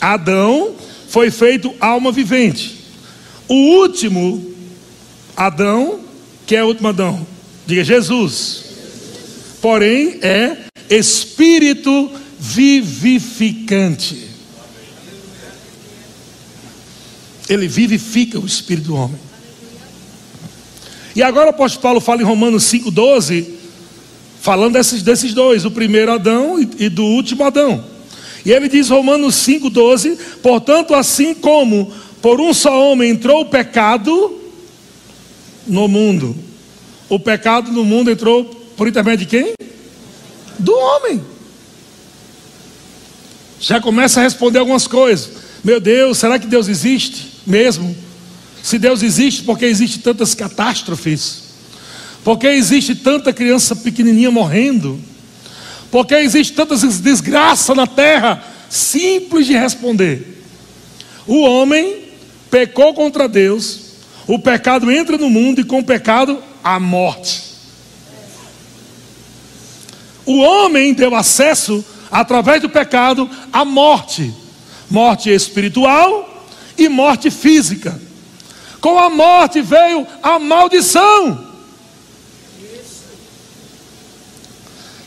[0.00, 0.74] Adão
[1.08, 2.84] foi feito alma vivente.
[3.48, 4.54] O último
[5.36, 6.00] Adão,
[6.46, 7.26] que é o último Adão?
[7.66, 8.64] Diga Jesus.
[9.60, 10.56] Porém, é
[10.90, 14.33] espírito vivificante.
[17.48, 19.18] Ele vivifica o espírito do homem.
[21.14, 23.46] E agora o apóstolo Paulo fala em Romanos 5,12,
[24.40, 27.84] falando desses, desses dois, o primeiro Adão e, e do último Adão.
[28.44, 34.40] E ele diz, Romanos 5,12: Portanto, assim como por um só homem entrou o pecado
[35.66, 36.36] no mundo,
[37.08, 38.44] o pecado no mundo entrou
[38.76, 39.52] por intermédio de quem?
[40.58, 41.22] Do homem.
[43.60, 45.30] Já começa a responder algumas coisas.
[45.62, 47.94] Meu Deus, será que Deus existe mesmo?
[48.62, 51.42] Se Deus existe, por que existe tantas catástrofes?
[52.24, 54.98] Por que existe tanta criança pequenininha morrendo?
[55.90, 58.42] Porque existe tanta desgraça na terra?
[58.70, 60.42] Simples de responder.
[61.26, 62.04] O homem
[62.50, 63.80] pecou contra Deus,
[64.26, 67.42] o pecado entra no mundo e com o pecado a morte.
[70.24, 74.32] O homem deu acesso, através do pecado, à morte,
[74.90, 76.33] morte espiritual
[76.76, 77.98] e morte física.
[78.80, 81.46] Com a morte veio a maldição.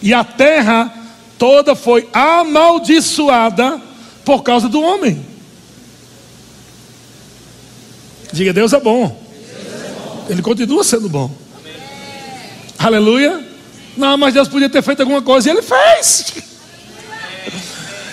[0.02, 0.94] E a terra
[1.38, 3.82] toda foi amaldiçoada
[4.26, 5.26] por causa do homem.
[8.32, 9.24] Diga, Deus é bom.
[10.30, 11.32] Ele continua sendo bom.
[12.78, 13.46] Aleluia.
[13.96, 16.34] Não, mas Deus podia ter feito alguma coisa e ele fez.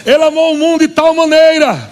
[0.06, 1.90] Ele amou o mundo de tal maneira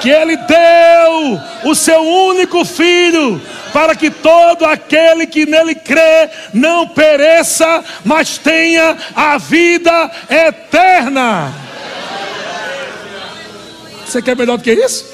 [0.00, 3.40] que ele deu o seu único filho
[3.72, 11.52] para que todo aquele que nele crê não pereça, mas tenha a vida eterna.
[14.06, 15.04] Você quer melhor do que isso?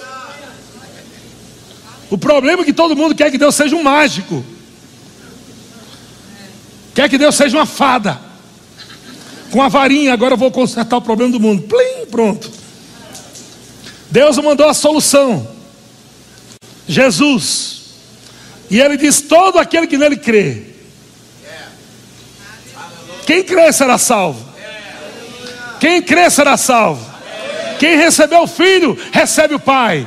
[2.11, 4.45] O problema é que todo mundo quer que Deus seja um mágico,
[6.95, 8.21] quer que Deus seja uma fada,
[9.51, 10.12] com a varinha.
[10.12, 11.62] Agora eu vou consertar o problema do mundo.
[11.62, 12.62] Plim, pronto.
[14.12, 15.48] Deus mandou a solução.
[16.87, 17.81] Jesus.
[18.70, 20.64] E ele diz: todo aquele que nele crê.
[23.27, 24.46] Quem crê será salvo.
[25.81, 27.11] Quem crê será salvo.
[27.79, 30.07] Quem recebeu o filho, recebe o pai.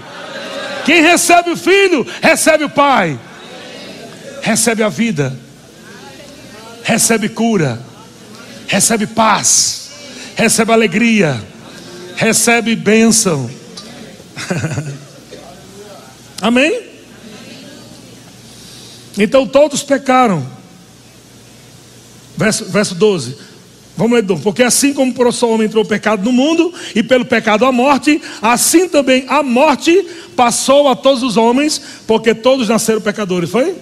[0.85, 3.19] Quem recebe o filho, recebe o pai.
[4.43, 5.35] Recebe a vida.
[6.83, 7.81] Recebe cura.
[8.67, 9.89] Recebe paz.
[10.35, 11.43] Recebe alegria.
[12.15, 13.64] Recebe bênção.
[16.41, 16.95] Amém?
[19.17, 20.45] Então todos pecaram.
[22.37, 23.37] Verso, verso 12.
[23.97, 27.23] Vamos ler, porque assim como por só homem entrou o pecado no mundo, e pelo
[27.23, 32.99] pecado a morte, assim também a morte passou a todos os homens, porque todos nasceram
[32.99, 33.73] pecadores, foi?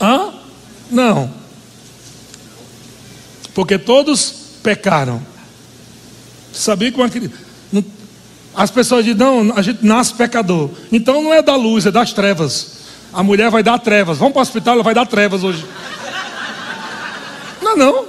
[0.00, 0.08] Não.
[0.08, 0.34] Hã?
[0.90, 1.30] Não.
[3.54, 5.24] Porque todos pecaram.
[6.52, 7.08] Sabia que uma
[8.58, 10.70] As pessoas dizem, não, a gente nasce pecador.
[10.90, 12.78] Então não é da luz, é das trevas.
[13.12, 14.18] A mulher vai dar trevas.
[14.18, 15.64] Vamos para o hospital, ela vai dar trevas hoje.
[17.62, 18.04] Não, não.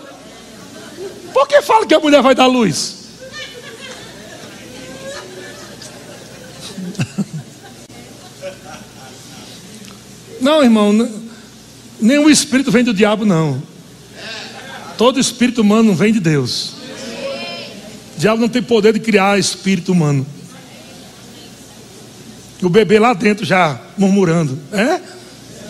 [1.31, 2.95] Por que fala que a mulher vai dar luz?
[10.41, 10.91] Não, irmão,
[12.01, 13.62] nenhum espírito vem do diabo, não.
[14.97, 16.73] Todo espírito humano vem de Deus.
[18.15, 20.25] O diabo não tem poder de criar espírito humano.
[22.62, 24.60] O bebê lá dentro já murmurando.
[24.72, 25.00] É?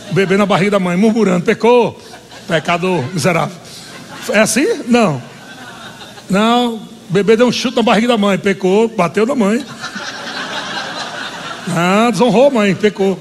[0.10, 1.99] O bebê na barriga da mãe, murmurando, pecou,
[2.47, 3.56] pecador, miserável.
[4.30, 4.84] É assim?
[4.88, 5.21] Não.
[6.30, 9.65] Não, o bebê deu um chute na barriga da mãe, pecou, bateu na mãe.
[11.75, 13.19] Ah, desonrou a mãe, pecou.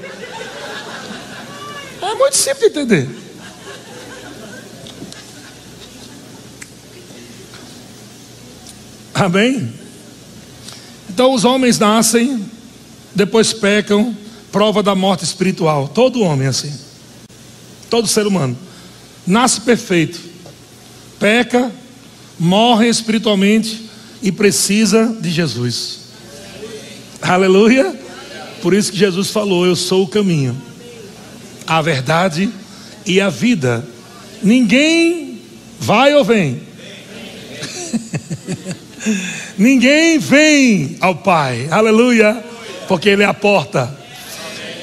[2.01, 3.09] É muito simples de entender.
[9.13, 9.73] Amém?
[11.09, 12.45] Então os homens nascem
[13.19, 14.15] depois pecam,
[14.49, 15.89] prova da morte espiritual.
[15.89, 16.73] Todo homem é assim.
[17.89, 18.57] Todo ser humano.
[19.27, 20.17] Nasce perfeito,
[21.19, 21.69] peca,
[22.39, 23.89] morre espiritualmente
[24.23, 25.99] e precisa de Jesus.
[27.21, 27.93] Aleluia.
[28.61, 30.59] Por isso que Jesus falou: Eu sou o caminho,
[31.67, 32.49] a verdade
[33.05, 33.85] e a vida.
[34.41, 35.41] Ninguém
[35.77, 36.61] vai ou vem.
[39.59, 41.67] Ninguém vem ao Pai.
[41.69, 42.48] Aleluia
[42.89, 43.87] porque Ele é a porta.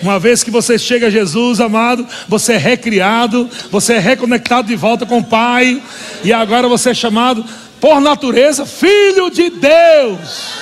[0.00, 4.76] Uma vez que você chega a Jesus, amado, você é recriado, você é reconectado de
[4.76, 5.82] volta com o Pai,
[6.22, 7.44] e agora você é chamado,
[7.80, 10.52] por natureza, filho de Deus.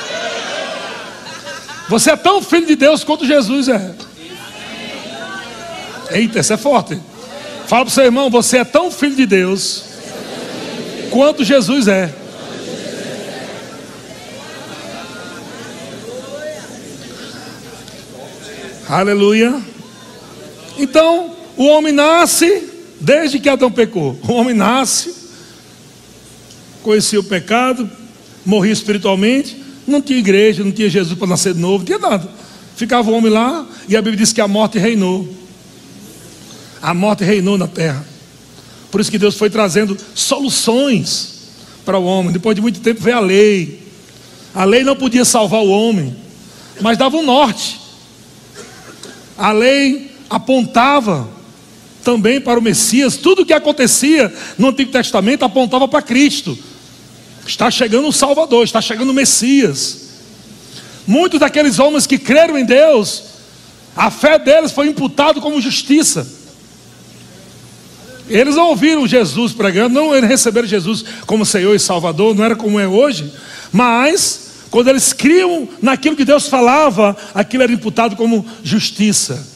[1.91, 3.95] Você é tão filho de Deus quanto Jesus é.
[6.13, 6.99] Eita, isso é forte.
[7.67, 9.85] Fala para o seu irmão, você é tão filho de Deus
[11.11, 12.24] quanto Jesus é.
[18.89, 19.63] Aleluia.
[20.79, 22.69] Então, o homem nasce
[23.01, 24.19] desde que Adão pecou.
[24.29, 25.15] O homem nasce,
[26.83, 27.89] conhecia o pecado,
[28.45, 29.57] morria espiritualmente,
[29.87, 32.29] não tinha igreja, não tinha Jesus para nascer de novo, não tinha nada.
[32.77, 35.29] Ficava o homem lá e a Bíblia diz que a morte reinou.
[36.83, 38.05] A morte reinou na terra.
[38.91, 41.35] Por isso que Deus foi trazendo soluções
[41.87, 42.33] para o homem.
[42.33, 43.83] Depois de muito tempo veio a lei.
[44.55, 46.15] A lei não podia salvar o homem,
[46.81, 47.84] mas dava um norte.
[49.37, 51.29] A lei apontava
[52.03, 56.57] também para o Messias, tudo o que acontecia no Antigo Testamento apontava para Cristo.
[57.47, 60.05] Está chegando o Salvador, está chegando o Messias.
[61.07, 63.25] Muitos daqueles homens que creram em Deus,
[63.97, 66.27] a fé deles foi imputada como justiça.
[68.29, 72.81] Eles não ouviram Jesus pregando, não receberam Jesus como Senhor e Salvador, não era como
[72.81, 73.31] é hoje,
[73.71, 74.44] mas
[74.75, 79.47] quando eles criam naquilo que Deus falava, aquilo era imputado como justiça.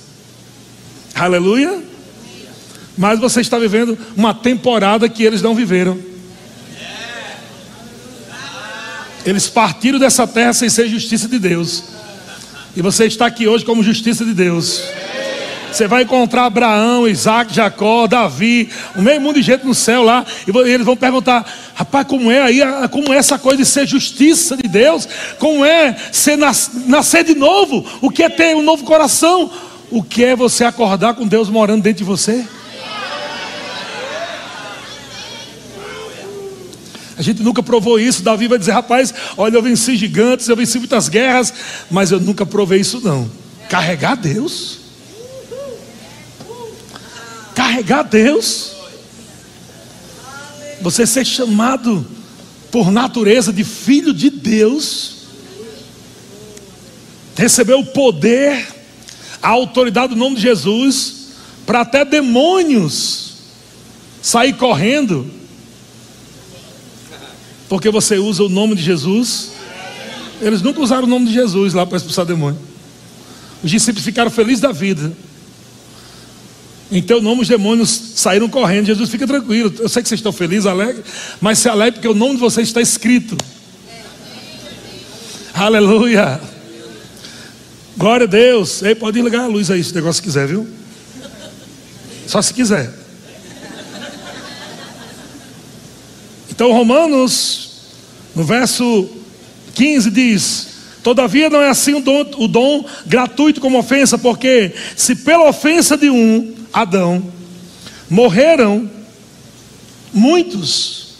[1.13, 1.83] Aleluia.
[2.97, 5.99] Mas você está vivendo uma temporada que eles não viveram.
[9.27, 11.83] Eles partiram dessa terra sem ser justiça de Deus.
[12.77, 14.85] E você está aqui hoje como justiça de Deus.
[15.79, 20.27] Você vai encontrar Abraão, Isaac, Jacó, Davi, o meio mundo de gente no céu lá,
[20.45, 22.61] e eles vão perguntar: rapaz, como é aí,
[22.91, 25.09] como é essa coisa de ser justiça de Deus?
[25.39, 27.87] Como é ser nascer de novo?
[28.01, 29.53] O que é ter um novo coração?
[29.89, 32.45] O que é você acordar com Deus morando dentro de você?
[37.17, 38.25] A gente nunca provou isso.
[38.25, 41.55] Davi vai dizer: rapaz, olha, eu venci gigantes, eu venci muitas guerras,
[41.89, 43.31] mas eu nunca provei isso, não.
[43.69, 44.78] Carregar Deus.
[47.59, 48.71] Carregar Deus.
[50.81, 52.07] Você ser chamado
[52.71, 55.25] por natureza de filho de Deus.
[57.35, 58.65] Receber o poder,
[59.43, 61.31] a autoridade do nome de Jesus,
[61.67, 63.33] para até demônios
[64.23, 65.29] sair correndo
[67.69, 69.51] porque você usa o nome de Jesus.
[70.41, 72.61] Eles nunca usaram o nome de Jesus lá para expulsar demônio.
[73.65, 75.13] Os discípulos ficaram felizes da vida.
[76.91, 78.87] Em teu nome os demônios saíram correndo.
[78.87, 79.73] Jesus fica tranquilo.
[79.79, 81.05] Eu sei que vocês estão felizes, alegres,
[81.41, 83.37] mas se alegre porque o nome de vocês está escrito.
[85.53, 86.41] Aleluia.
[87.97, 88.83] Glória a Deus.
[88.83, 90.67] Ei, pode ligar a luz aí se o negócio quiser, viu?
[92.27, 92.93] Só se quiser.
[96.51, 97.71] Então, Romanos,
[98.35, 99.09] no verso
[99.75, 100.68] 15, diz:
[101.09, 105.97] Todavia não é assim o dom, o dom gratuito como ofensa, porque se pela ofensa
[105.97, 107.33] de um, Adão,
[108.11, 108.91] morreram
[110.13, 111.15] muitos,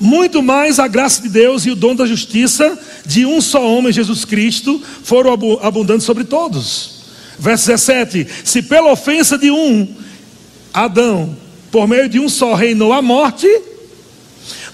[0.00, 3.92] muito mais a graça de Deus e o dom da justiça de um só homem,
[3.92, 5.30] Jesus Cristo, foram
[5.60, 7.02] abundantes sobre todos.
[7.38, 9.94] Verso 17: Se pela ofensa de um,
[10.72, 11.36] Adão,
[11.70, 13.46] por meio de um só reinou a morte,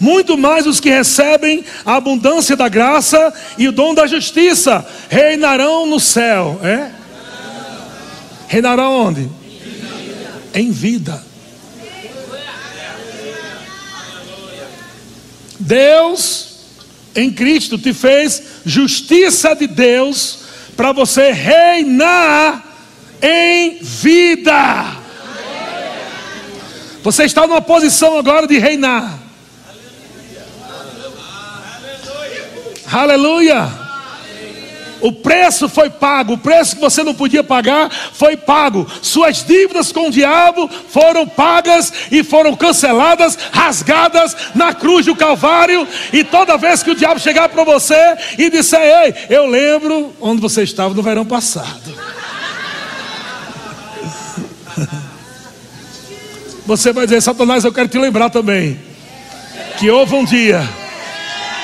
[0.01, 5.87] muito mais os que recebem a abundância da graça e o dom da justiça reinarão
[5.87, 6.61] no céu.
[6.63, 6.91] É?
[8.49, 9.31] Reinarão onde?
[10.55, 11.23] Em vida.
[15.59, 16.55] Deus
[17.15, 20.41] em Cristo te fez justiça de Deus
[20.77, 22.65] para você reinar
[23.23, 25.05] em vida.
[27.03, 29.24] Você está numa posição agora de reinar.
[32.95, 33.69] Aleluia!
[35.01, 38.87] O preço foi pago, o preço que você não podia pagar foi pago.
[39.03, 45.89] Suas dívidas com o diabo foram pagas e foram canceladas, rasgadas na cruz do Calvário.
[46.13, 50.41] E toda vez que o diabo chegar para você e disser: Ei, eu lembro onde
[50.41, 51.93] você estava no verão passado.
[56.65, 58.81] Você vai dizer: Satanás, eu quero te lembrar também
[59.79, 60.67] que houve um dia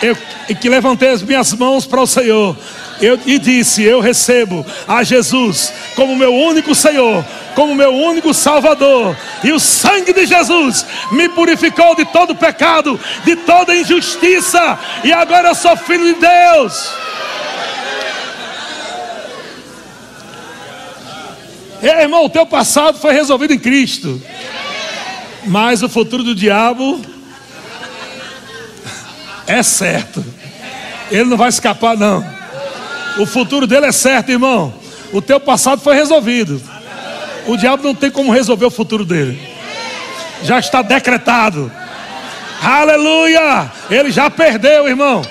[0.03, 0.16] eu
[0.48, 2.57] e que levantei as minhas mãos para o Senhor.
[3.01, 7.24] Eu, e disse: Eu recebo a Jesus como meu único Senhor,
[7.55, 13.36] como meu único Salvador, e o sangue de Jesus me purificou de todo pecado, de
[13.36, 16.92] toda injustiça, e agora eu sou filho de Deus.
[21.82, 24.20] Irmão, o teu passado foi resolvido em Cristo,
[25.46, 27.01] mas o futuro do diabo
[29.59, 30.24] é certo.
[31.11, 32.24] Ele não vai escapar, não.
[33.18, 34.72] O futuro dele é certo, irmão.
[35.12, 36.62] O teu passado foi resolvido.
[37.46, 39.40] O diabo não tem como resolver o futuro dele.
[40.42, 41.70] Já está decretado.
[42.62, 43.70] Aleluia!
[43.90, 45.22] Ele já perdeu, irmão.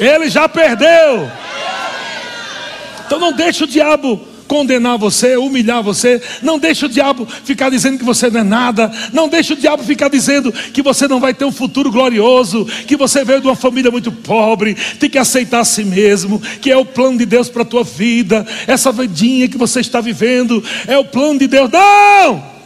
[0.00, 1.30] Ele já perdeu.
[3.04, 6.20] Então não deixe o diabo condenar você, humilhar você.
[6.40, 8.90] Não deixe o diabo ficar dizendo que você não é nada.
[9.12, 12.96] Não deixe o diabo ficar dizendo que você não vai ter um futuro glorioso, que
[12.96, 16.76] você veio de uma família muito pobre, tem que aceitar a si mesmo, que é
[16.76, 18.46] o plano de Deus para a tua vida.
[18.66, 21.70] Essa vidinha que você está vivendo é o plano de Deus.
[21.70, 22.56] Não!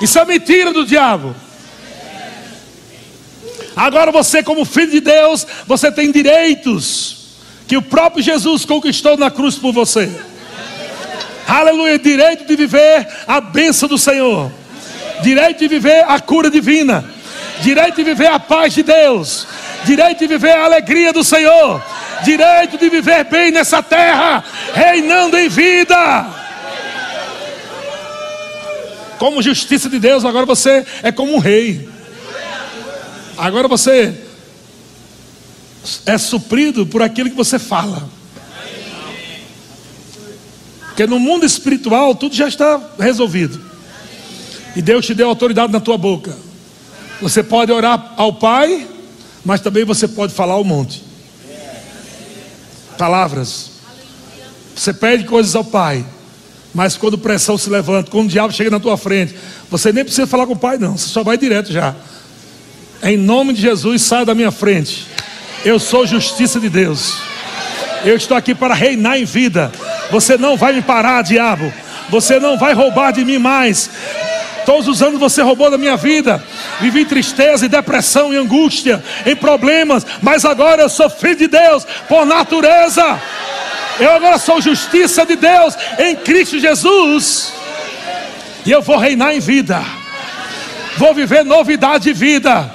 [0.00, 1.34] Isso é mentira do diabo.
[3.74, 7.17] Agora você, como filho de Deus, você tem direitos
[7.68, 10.10] que o próprio Jesus conquistou na cruz por você.
[11.46, 14.50] Aleluia, direito de viver a bênção do Senhor,
[15.22, 17.04] direito de viver a cura divina,
[17.60, 19.46] direito de viver a paz de Deus,
[19.84, 21.82] direito de viver a alegria do Senhor,
[22.24, 24.42] direito de viver bem nessa terra,
[24.72, 26.26] reinando em vida.
[29.18, 31.86] Como justiça de Deus, agora você é como um rei.
[33.36, 34.27] Agora você
[36.06, 38.08] é suprido por aquilo que você fala.
[40.88, 43.60] Porque no mundo espiritual tudo já está resolvido.
[44.74, 46.36] E Deus te deu autoridade na tua boca.
[47.20, 48.86] Você pode orar ao Pai,
[49.44, 51.02] mas também você pode falar ao monte.
[52.96, 53.70] Palavras.
[54.74, 56.04] Você pede coisas ao Pai,
[56.72, 59.34] mas quando pressão se levanta, quando o diabo chega na tua frente,
[59.70, 60.96] você nem precisa falar com o Pai, não.
[60.96, 61.94] Você só vai direto já.
[63.02, 65.06] Em nome de Jesus, saia da minha frente.
[65.68, 67.18] Eu sou justiça de Deus.
[68.02, 69.70] Eu estou aqui para reinar em vida.
[70.10, 71.70] Você não vai me parar, diabo.
[72.08, 73.90] Você não vai roubar de mim mais.
[74.64, 76.42] Todos os anos você roubou da minha vida.
[76.80, 81.86] Vivi tristeza e depressão e angústia, em problemas, mas agora eu sou filho de Deus
[82.08, 83.20] por natureza.
[84.00, 87.52] Eu agora sou justiça de Deus em Cristo Jesus.
[88.64, 89.84] E eu vou reinar em vida.
[90.96, 92.70] Vou viver novidade de vida.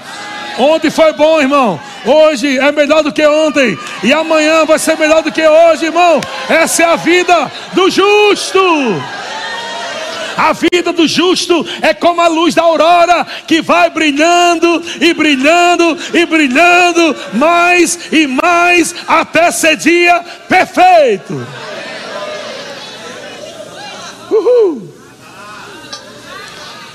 [0.59, 1.79] Ontem foi bom, irmão.
[2.05, 3.77] Hoje é melhor do que ontem.
[4.03, 6.19] E amanhã vai ser melhor do que hoje, irmão.
[6.49, 8.59] Essa é a vida do justo.
[10.35, 15.97] A vida do justo é como a luz da aurora que vai brilhando e brilhando
[16.13, 21.45] e brilhando mais e mais até ser dia perfeito.
[24.31, 24.91] Uhul.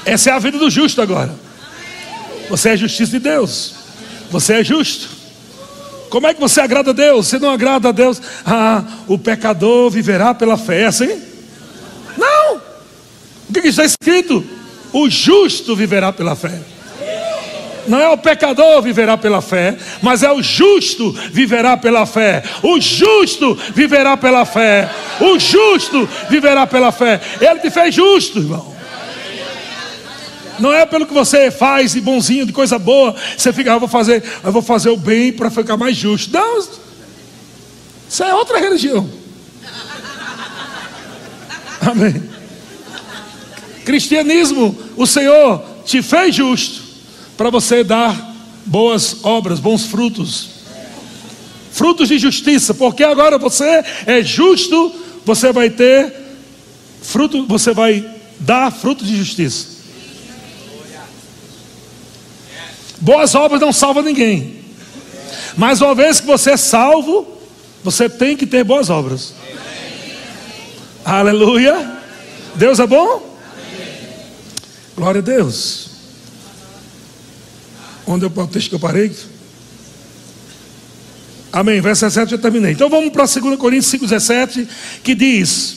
[0.04, 1.34] Essa é a vida do justo agora.
[2.50, 3.78] Você é justiça de Deus.
[4.31, 5.09] Você é justo.
[6.11, 7.26] Como é que você agrada a Deus?
[7.26, 8.20] Você não agrada a Deus?
[8.45, 11.29] Ah, o pecador viverá pela fé, é assim?
[13.49, 14.45] O que está escrito?
[14.93, 16.61] O justo viverá pela fé.
[17.87, 22.43] Não é o pecador viverá pela fé, mas é o justo viverá pela fé.
[22.62, 24.91] O justo viverá pela fé.
[25.20, 27.18] O justo viverá pela fé.
[27.41, 28.76] Ele te fez justo, irmão.
[30.59, 33.80] Não é pelo que você faz de bonzinho, de coisa boa, você fica, ah, eu
[33.80, 36.32] vou fazer, eu vou fazer o bem para ficar mais justo.
[36.32, 36.59] Não,
[38.09, 39.09] isso é outra religião.
[41.80, 42.22] Amém.
[43.84, 46.82] Cristianismo, o Senhor te fez justo
[47.36, 48.34] para você dar
[48.66, 50.50] boas obras, bons frutos.
[51.70, 54.92] Frutos de justiça, porque agora você é justo,
[55.24, 56.12] você vai ter
[57.00, 58.04] fruto, você vai
[58.40, 59.78] dar fruto de justiça.
[63.01, 64.59] Boas obras não salvam ninguém.
[65.57, 67.26] Mas uma vez que você é salvo,
[67.82, 69.34] você tem que ter boas obras.
[71.05, 71.99] Aleluia.
[72.55, 73.36] Deus é bom?
[74.96, 75.90] Glória a Deus.
[78.07, 79.14] Onde é o texto que eu parei?
[81.53, 81.80] Amém.
[81.80, 82.72] Verso 17 já terminei.
[82.72, 84.66] Então vamos para 2 Coríntios 5,17,
[85.03, 85.76] que diz: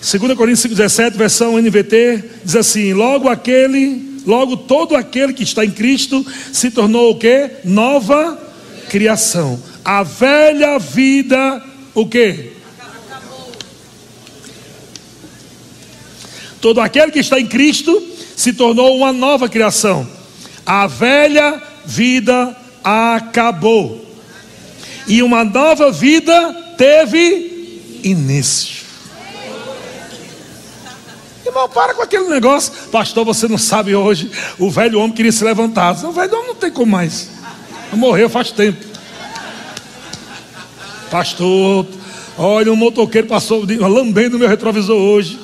[0.00, 5.70] 2 Coríntios 5,17, versão NVT, diz assim: Logo aquele, logo todo aquele que está em
[5.70, 7.50] Cristo se tornou o que?
[7.64, 8.38] Nova
[8.88, 9.62] criação.
[9.84, 11.62] A velha vida,
[11.94, 12.52] o que?
[16.60, 18.02] Todo aquele que está em Cristo
[18.34, 20.06] se tornou uma nova criação.
[20.64, 24.04] A velha vida acabou.
[25.06, 28.75] E uma nova vida teve início.
[31.46, 32.72] Irmão, para com aquele negócio.
[32.90, 34.30] Pastor, você não sabe hoje.
[34.58, 35.92] O velho homem queria se levantar.
[36.04, 37.30] O velho homem não tem como mais.
[37.92, 38.84] Morreu faz tempo.
[41.08, 41.86] Pastor,
[42.36, 45.38] olha, um motoqueiro passou lambendo meu retrovisor hoje.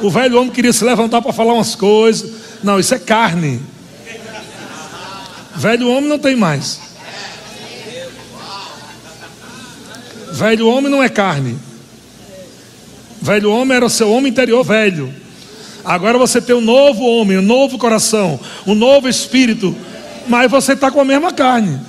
[0.00, 2.32] O velho homem queria se levantar para falar umas coisas.
[2.62, 3.60] Não, isso é carne.
[5.54, 6.80] Velho homem não tem mais.
[10.32, 11.58] Velho homem não é carne.
[13.20, 15.14] Velho homem era o seu homem interior velho.
[15.84, 19.76] Agora você tem um novo homem, um novo coração, um novo espírito.
[20.28, 21.80] Mas você está com a mesma carne.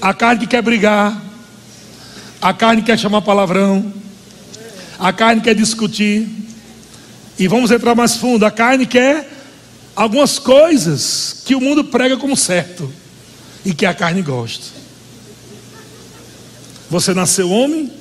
[0.00, 1.22] A carne que quer brigar.
[2.40, 3.92] A carne que quer chamar palavrão.
[4.98, 6.28] A carne quer discutir.
[7.38, 8.44] E vamos entrar mais fundo.
[8.44, 9.30] A carne quer
[9.94, 12.92] algumas coisas que o mundo prega como certo
[13.64, 14.66] e que a carne gosta.
[16.90, 17.92] Você nasceu homem,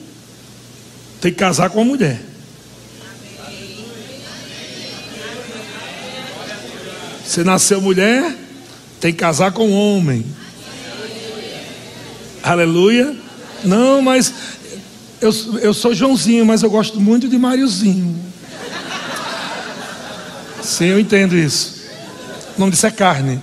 [1.20, 2.22] tem que casar com a mulher.
[7.28, 8.34] Você nasceu mulher,
[9.02, 10.26] tem que casar com um homem.
[12.42, 13.04] Aleluia.
[13.04, 13.16] Aleluia.
[13.66, 14.34] Não, mas
[15.20, 18.18] eu, eu sou Joãozinho, mas eu gosto muito de Máriozinho.
[20.64, 21.82] Sim, eu entendo isso.
[22.56, 23.42] O nome disso é carne.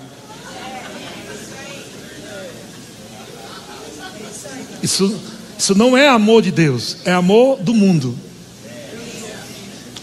[4.82, 5.20] Isso,
[5.58, 8.18] isso não é amor de Deus, é amor do mundo.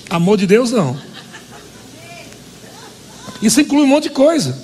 [0.08, 1.11] Amor de Deus não.
[3.42, 4.58] Isso inclui um monte de coisa.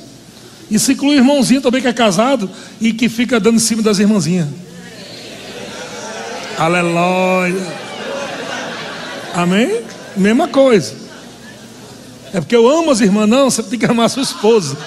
[0.70, 2.50] Isso inclui o irmãozinho também que é casado
[2.80, 4.48] e que fica dando em cima das irmãzinhas.
[6.58, 7.62] Aleluia.
[9.34, 9.82] Amém?
[10.16, 10.94] Mesma coisa.
[12.34, 14.78] É porque eu amo as irmãs, não, você tem que amar a sua esposa.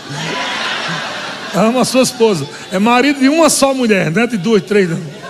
[1.54, 2.46] Ama a sua esposa.
[2.70, 4.90] É marido de uma só mulher, não é de duas, três.
[4.90, 5.20] Não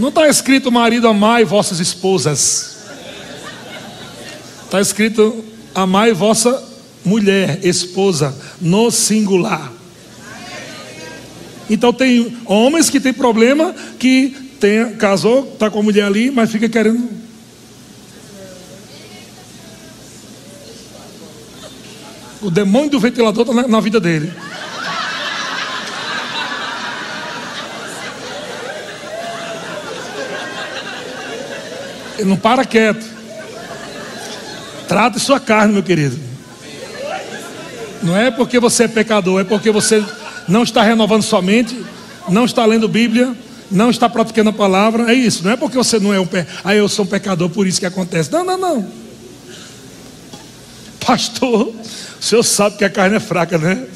[0.00, 2.78] não está escrito marido amai vossas esposas.
[4.64, 5.44] Está escrito
[5.74, 6.62] amai vossa
[7.04, 9.72] mulher, esposa, no singular.
[11.68, 16.50] Então tem homens que tem problema que tem, casou, está com a mulher ali, mas
[16.50, 17.08] fica querendo.
[22.42, 24.32] O demônio do ventilador está na, na vida dele.
[32.18, 33.19] Ele não para quieto.
[34.90, 36.18] Trate sua carne, meu querido.
[38.02, 40.04] Não é porque você é pecador, é porque você
[40.48, 41.80] não está renovando sua mente,
[42.28, 43.32] não está lendo Bíblia,
[43.70, 45.12] não está praticando a palavra.
[45.12, 45.44] É isso.
[45.44, 46.44] Não é porque você não é um pe...
[46.64, 48.32] ah, eu sou um pecador, por isso que acontece.
[48.32, 48.88] Não, não, não.
[51.06, 51.74] Pastor, o
[52.20, 53.86] senhor sabe que a carne é fraca, né?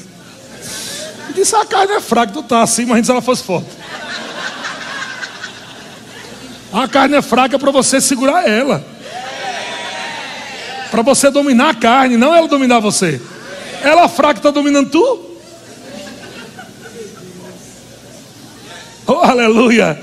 [1.35, 3.67] disse: a carne é fraca, tu tá assim, mas se ela fosse forte.
[6.71, 8.94] A carne é fraca para você segurar ela.
[10.91, 13.21] Para você dominar a carne, não ela dominar você.
[13.81, 15.31] Ela fraca está dominando tu?
[19.07, 19.99] Oh, aleluia.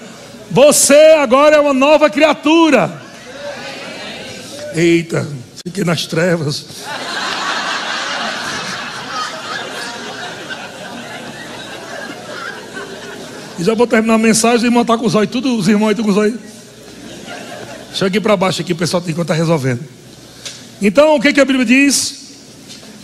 [0.51, 3.03] Você agora é uma nova criatura.
[4.74, 5.26] Eita,
[5.66, 6.66] fiquei nas trevas.
[13.59, 15.91] E já vou terminar a mensagem e irmão está com os olhos, tudo, os irmãos
[15.91, 16.39] estão com os olhos.
[17.89, 19.80] Deixa eu aqui para baixo aqui, o pessoal tem que estar resolvendo.
[20.85, 22.22] Então, o que, que a Bíblia diz?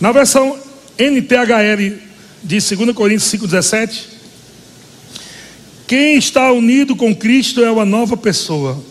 [0.01, 0.59] Na versão
[0.97, 1.97] NTHL
[2.43, 4.01] de 2 Coríntios 5,17.
[5.87, 8.83] Quem está unido com Cristo é uma nova pessoa.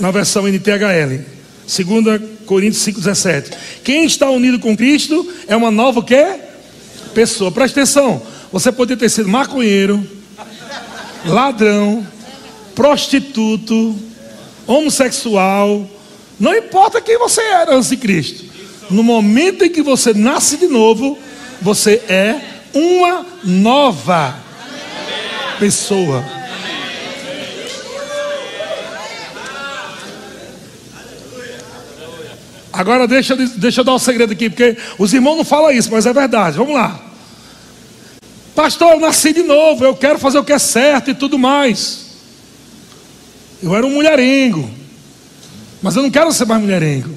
[0.00, 1.26] Na versão NTHL,
[1.66, 3.52] 2 Coríntios 5,17.
[3.84, 6.40] Quem está unido com Cristo é uma nova quê?
[7.12, 7.52] Pessoa.
[7.52, 8.22] Presta atenção.
[8.50, 10.08] Você poderia ter sido maconheiro,
[11.26, 12.06] ladrão,
[12.74, 13.94] prostituto,
[14.66, 15.90] homossexual,
[16.38, 18.44] não importa quem você era antes de Cristo.
[18.90, 21.18] No momento em que você nasce de novo,
[21.60, 22.40] você é
[22.72, 24.36] uma nova
[25.58, 26.24] pessoa.
[32.72, 36.04] Agora deixa, deixa eu dar um segredo aqui, porque os irmãos não falam isso, mas
[36.04, 36.58] é verdade.
[36.58, 37.00] Vamos lá.
[38.54, 42.06] Pastor, eu nasci de novo, eu quero fazer o que é certo e tudo mais.
[43.62, 44.70] Eu era um mulherengo,
[45.86, 47.14] mas eu não quero ser mais mulherengo.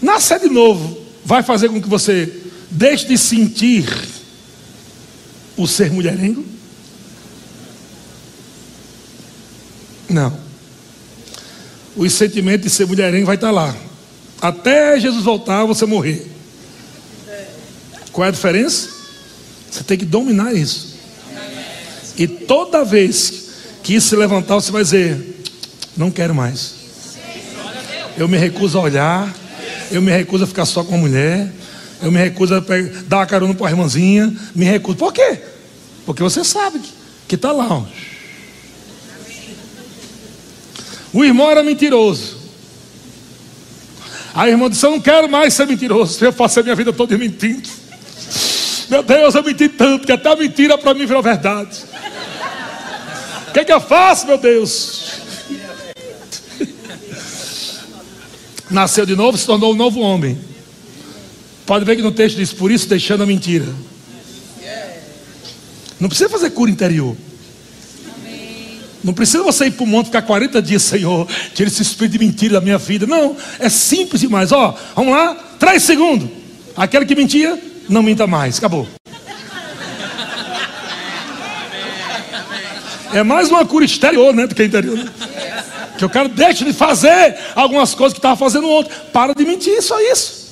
[0.00, 2.32] Nascer de novo vai fazer com que você
[2.70, 3.84] deixe de sentir
[5.56, 6.46] o ser mulherengo?
[10.08, 10.38] Não.
[11.96, 13.74] O sentimento de ser mulherengo vai estar lá.
[14.40, 16.24] Até Jesus voltar, você morrer.
[18.12, 18.90] Qual é a diferença?
[19.68, 20.94] Você tem que dominar isso.
[22.16, 23.48] E toda vez
[23.82, 25.42] que isso se levantar, você vai dizer:
[25.96, 26.75] Não quero mais.
[28.16, 29.34] Eu me recuso a olhar.
[29.90, 31.52] Eu me recuso a ficar só com a mulher.
[32.02, 32.60] Eu me recuso a
[33.06, 34.34] dar uma carona para a irmãzinha.
[34.54, 34.96] Me recuso.
[34.96, 35.40] Por quê?
[36.04, 36.80] Porque você sabe
[37.28, 37.66] que está lá.
[37.68, 37.84] Ó.
[41.12, 42.36] O irmão era mentiroso.
[44.34, 46.24] A irmã disse: Eu não quero mais ser mentiroso.
[46.24, 47.68] Eu passei a minha vida toda mentindo.
[48.88, 51.84] Meu Deus, eu menti tanto que até a mentira para mim virou verdade.
[53.48, 55.25] O que, é que eu faço, meu Deus?
[58.70, 60.38] Nasceu de novo, se tornou um novo homem.
[61.64, 63.66] Pode ver que no texto diz: Por isso deixando a mentira.
[65.98, 67.16] Não precisa fazer cura interior.
[69.02, 72.18] Não precisa você ir para o monte ficar 40 dias, Senhor, tira esse espírito de
[72.18, 73.06] mentira da minha vida.
[73.06, 74.50] Não, é simples demais.
[74.50, 76.28] Ó, vamos lá, três segundos.
[76.76, 77.58] Aquele que mentia,
[77.88, 78.58] não minta mais.
[78.58, 78.86] Acabou.
[83.14, 84.46] É mais uma cura exterior, né?
[84.46, 84.98] Do que interior.
[84.98, 85.10] Né?
[85.96, 88.90] Que o cara deixa de fazer algumas coisas que estava fazendo ontem.
[89.12, 90.46] Para de mentir, só isso.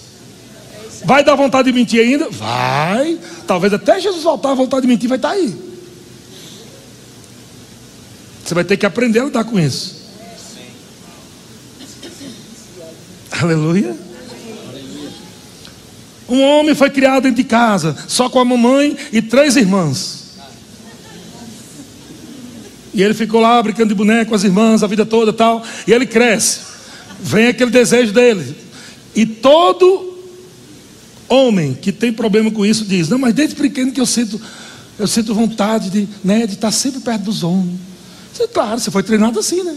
[1.04, 2.28] Vai dar vontade de mentir ainda?
[2.30, 3.18] Vai.
[3.46, 5.54] Talvez até Jesus voltar, a vontade de mentir vai estar tá aí.
[8.44, 10.04] Você vai ter que aprender a lidar com isso.
[13.40, 13.96] Aleluia.
[16.28, 20.23] Um homem foi criado dentro de casa, só com a mamãe e três irmãs.
[22.94, 25.64] E ele ficou lá brincando de boneco com as irmãs a vida toda tal.
[25.86, 26.60] E ele cresce.
[27.20, 28.56] Vem aquele desejo dele.
[29.14, 30.14] E todo
[31.28, 34.40] homem que tem problema com isso diz: Não, mas desde pequeno que eu sinto,
[34.98, 37.80] eu sinto vontade de, né, de estar sempre perto dos homens.
[38.32, 39.76] Você, claro, você foi treinado assim, né?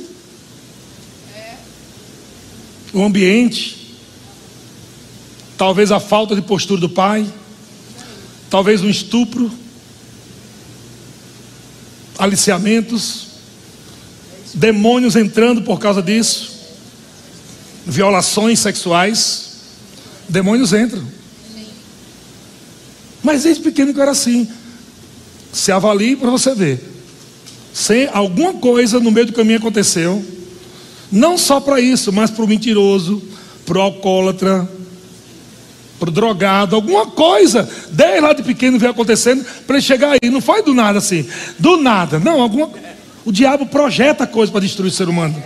[2.94, 3.96] O ambiente,
[5.58, 7.28] talvez a falta de postura do pai,
[8.50, 9.52] talvez um estupro,
[12.18, 13.28] aliciamentos,
[14.54, 16.52] demônios entrando por causa disso,
[17.86, 19.52] violações sexuais,
[20.28, 21.04] demônios entram.
[23.24, 24.48] Mas desde pequeno que era assim.
[25.52, 26.82] Se avalie para você ver.
[27.74, 30.24] Se alguma coisa no meio do caminho aconteceu,
[31.12, 33.22] não só para isso, mas para o mentiroso,
[33.66, 34.70] para o alcoólatra,
[36.00, 40.30] para drogado, alguma coisa, desde lá de pequeno veio acontecendo para ele chegar aí.
[40.30, 41.28] Não foi do nada assim,
[41.58, 42.42] do nada, não.
[42.42, 42.70] Alguma,
[43.26, 45.42] o diabo projeta coisa para destruir o ser humano,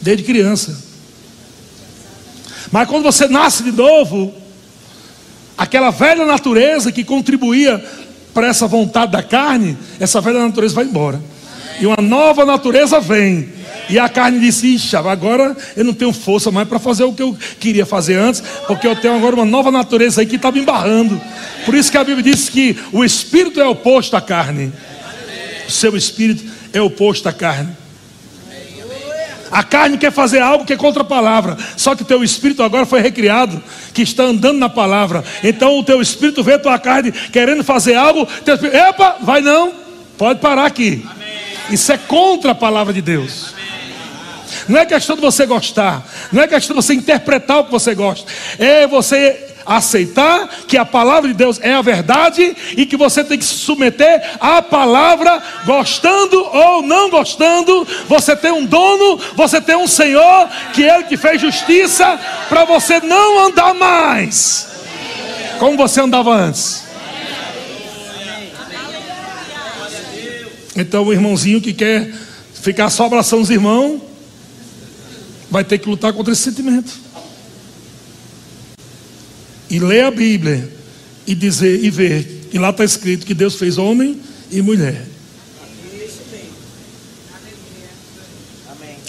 [0.00, 0.88] desde criança.
[2.70, 4.34] Mas quando você nasce de novo,
[5.56, 7.82] aquela velha natureza que contribuía
[8.34, 11.20] para essa vontade da carne, essa velha natureza vai embora.
[11.80, 13.57] E uma nova natureza vem.
[13.88, 17.22] E a carne disse: Ixi, agora eu não tenho força mais para fazer o que
[17.22, 20.60] eu queria fazer antes, porque eu tenho agora uma nova natureza aí que está me
[20.60, 21.20] embarrando.
[21.64, 24.72] Por isso que a Bíblia diz que o espírito é oposto à carne.
[25.66, 27.76] O seu espírito é oposto à carne.
[29.50, 31.56] A carne quer fazer algo que é contra a palavra.
[31.76, 33.62] Só que o teu espírito agora foi recriado,
[33.94, 35.24] que está andando na palavra.
[35.42, 38.26] Então o teu espírito vê a tua carne querendo fazer algo.
[38.44, 39.72] Teu espírito, Epa, vai não.
[40.16, 41.04] Pode parar aqui.
[41.70, 43.54] Isso é contra a palavra de Deus.
[44.68, 47.94] Não é questão de você gostar, não é questão de você interpretar o que você
[47.94, 53.22] gosta, é você aceitar que a palavra de Deus é a verdade e que você
[53.22, 57.86] tem que se submeter à palavra, gostando ou não gostando.
[58.08, 62.64] Você tem um dono, você tem um Senhor, que é Ele que fez justiça para
[62.64, 64.68] você não andar mais
[65.58, 66.84] como você andava antes.
[70.76, 72.12] Então, o irmãozinho que quer
[72.54, 74.00] ficar só abraçando os irmãos,
[75.50, 76.92] vai ter que lutar contra esse sentimento.
[79.70, 80.72] E ler a Bíblia
[81.26, 84.20] e dizer e ver que lá está escrito que Deus fez homem
[84.50, 85.06] e mulher.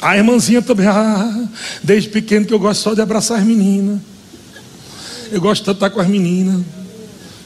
[0.02, 1.48] A irmãzinha também, ah,
[1.84, 4.00] desde pequeno que eu gosto só de abraçar as meninas.
[5.32, 6.64] Eu gosto tanto de estar com as meninas.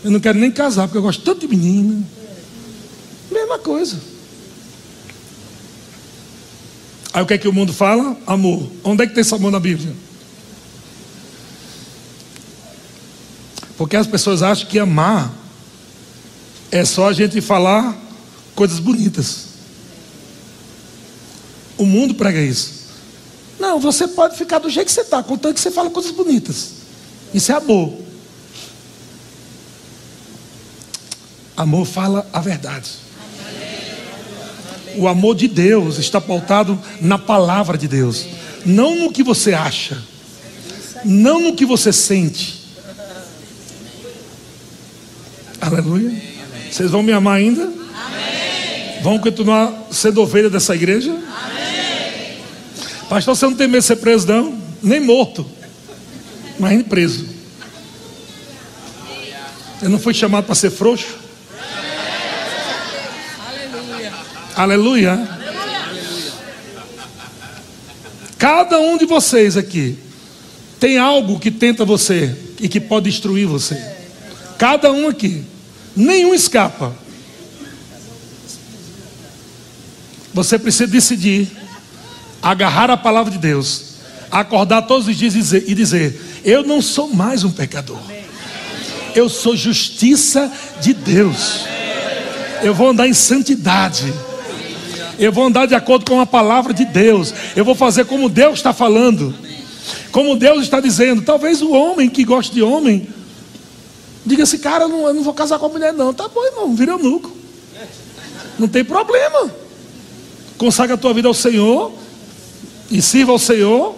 [0.03, 2.01] Eu não quero nem casar, porque eu gosto tanto de menina.
[3.31, 4.12] Mesma coisa.
[7.13, 8.17] Aí o que é que o mundo fala?
[8.25, 8.71] Amor.
[8.83, 9.93] Onde é que tem esse amor na Bíblia?
[13.77, 15.31] Porque as pessoas acham que amar
[16.71, 17.95] é só a gente falar
[18.55, 19.45] coisas bonitas.
[21.77, 22.83] O mundo prega isso.
[23.59, 26.71] Não, você pode ficar do jeito que você está, contanto que você fala coisas bonitas.
[27.33, 27.93] Isso é amor.
[31.55, 32.89] Amor fala a verdade.
[34.95, 38.27] O amor de Deus está pautado na palavra de Deus,
[38.65, 40.01] não no que você acha,
[41.03, 42.63] não no que você sente.
[45.59, 46.11] Aleluia.
[46.69, 47.63] Vocês vão me amar ainda?
[47.63, 49.01] Amém.
[49.01, 51.11] Vão continuar sendo ovelha dessa igreja?
[51.11, 52.37] Amém.
[53.09, 54.57] Pastor, você não tem medo de ser preso, não?
[54.81, 55.45] Nem morto.
[56.59, 57.27] Mas preso.
[59.81, 61.22] Eu não fui chamado para ser frouxo?
[64.55, 65.27] Aleluia.
[68.37, 69.97] Cada um de vocês aqui
[70.79, 73.81] tem algo que tenta você e que pode destruir você.
[74.57, 75.43] Cada um aqui.
[75.95, 76.93] Nenhum escapa.
[80.33, 81.49] Você precisa decidir
[82.41, 83.95] agarrar a palavra de Deus,
[84.29, 87.99] acordar todos os dias e dizer, Eu não sou mais um pecador,
[89.15, 90.51] eu sou justiça
[90.81, 91.61] de Deus,
[92.61, 94.13] eu vou andar em santidade.
[95.19, 97.33] Eu vou andar de acordo com a palavra de Deus.
[97.55, 99.33] Eu vou fazer como Deus está falando.
[100.11, 101.21] Como Deus está dizendo.
[101.21, 103.07] Talvez o homem que gosta de homem
[104.25, 106.13] diga assim, cara, eu não, eu não vou casar com a mulher, não.
[106.13, 107.31] Tá bom, irmão, vira nuco.
[108.57, 109.51] Não tem problema.
[110.57, 111.91] Consagra a tua vida ao Senhor
[112.89, 113.95] e sirva ao Senhor.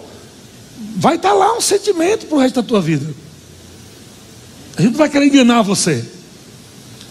[0.96, 3.06] Vai estar lá um sentimento para o resto da tua vida.
[4.76, 6.15] A gente não vai querer enganar você.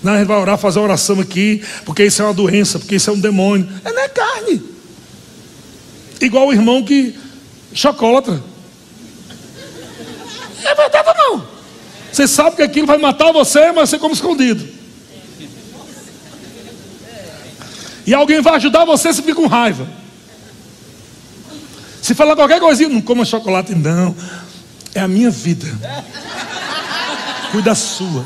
[0.05, 3.09] Não, a gente vai orar, fazer oração aqui, porque isso é uma doença, porque isso
[3.09, 3.67] é um demônio.
[3.83, 4.61] É não é carne.
[6.21, 7.17] Igual o irmão que
[7.73, 8.39] chocolatra.
[10.63, 11.47] É verdade ou não?
[12.11, 14.63] Você sabe que aquilo vai matar você, mas você come escondido.
[18.05, 19.87] E alguém vai ajudar você, você fica com raiva.
[21.99, 24.15] Se falar qualquer coisinha, não coma chocolate, não.
[24.93, 25.65] É a minha vida.
[27.51, 28.23] Cuida da sua.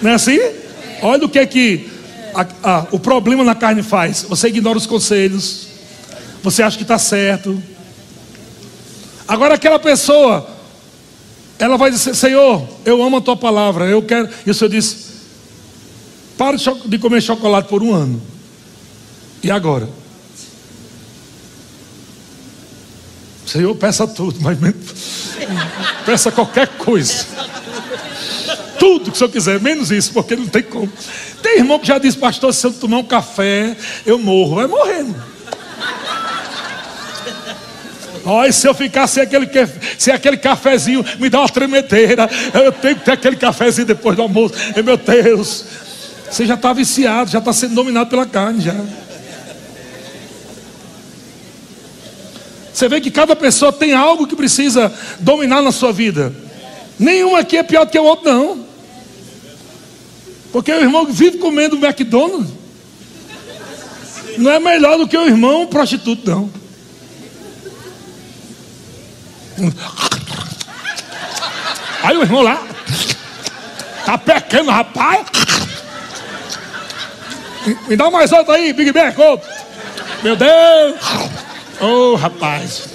[0.00, 0.67] Não é assim?
[1.02, 1.88] Olha o que é que
[2.34, 4.24] a, a, o problema na carne faz.
[4.28, 5.68] Você ignora os conselhos.
[6.42, 7.60] Você acha que está certo.
[9.26, 10.48] Agora aquela pessoa,
[11.58, 14.28] ela vai dizer, Senhor, eu amo a tua palavra, eu quero.
[14.46, 15.08] E o Senhor diz:
[16.38, 18.22] para de comer chocolate por um ano.
[19.42, 19.88] E agora?
[23.44, 24.58] Senhor, peça tudo, mas
[26.06, 27.26] peça qualquer coisa.
[28.78, 30.90] Tudo que o senhor quiser, menos isso, porque não tem como.
[31.42, 33.76] Tem irmão que já disse, pastor, se eu tomar um café,
[34.06, 34.56] eu morro.
[34.56, 35.14] Vai morrendo.
[38.24, 39.48] Olha, se eu ficar sem aquele,
[39.96, 42.28] sem aquele cafezinho, me dá uma tremedeira.
[42.52, 44.54] Eu tenho que ter aquele cafezinho depois do almoço.
[44.76, 45.64] E, meu Deus,
[46.30, 48.74] você já está viciado, já está sendo dominado pela carne já.
[52.72, 56.32] Você vê que cada pessoa tem algo que precisa dominar na sua vida.
[56.98, 58.67] Nenhum aqui é pior do que o outro, não.
[60.52, 62.52] Porque o irmão vive comendo McDonald's.
[64.38, 66.50] Não é melhor do que o irmão prostituto, não.
[72.02, 72.64] Aí o irmão lá,
[74.06, 75.26] tá pequeno, rapaz.
[77.88, 79.48] Me dá mais outro aí, Big Mac, outro.
[80.22, 80.94] Meu Deus.
[81.80, 82.88] Oh, rapaz.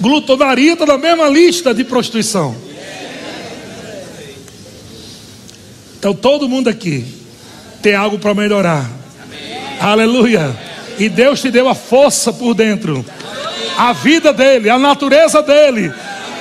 [0.00, 2.63] Glutonaria está na mesma lista de prostituição.
[6.04, 7.02] Então todo mundo aqui
[7.80, 8.86] tem algo para melhorar.
[9.80, 10.54] Aleluia.
[10.98, 13.02] E Deus te deu a força por dentro,
[13.78, 15.90] a vida dele, a natureza dele,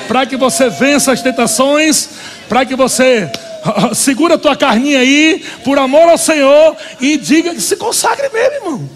[0.06, 2.10] para que você vença as tentações,
[2.50, 3.32] para que você
[3.96, 8.56] segura a tua carninha aí, por amor ao Senhor, e diga que se consagre mesmo,
[8.56, 8.90] irmão.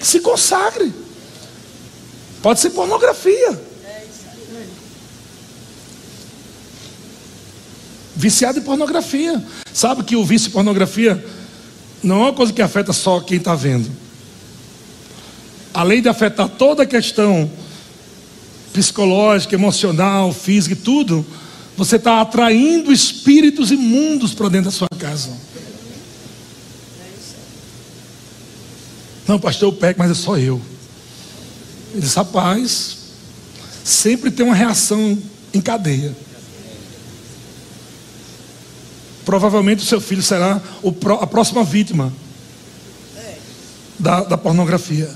[0.00, 0.92] Se consagre.
[2.40, 3.73] Pode ser pornografia.
[8.24, 9.44] Viciado em pornografia.
[9.70, 11.22] Sabe que o vício em pornografia
[12.02, 13.86] não é uma coisa que afeta só quem está vendo.
[15.74, 17.50] Além de afetar toda a questão
[18.72, 21.22] psicológica, emocional, física e tudo,
[21.76, 25.28] você está atraindo espíritos imundos para dentro da sua casa.
[29.28, 30.62] Não, pastor, eu pego, mas é só eu.
[31.92, 32.96] Ele disse, rapaz,
[33.84, 35.18] sempre tem uma reação
[35.52, 36.16] em cadeia.
[39.24, 40.60] Provavelmente o seu filho será
[41.20, 42.12] a próxima vítima
[43.98, 45.10] da, da pornografia.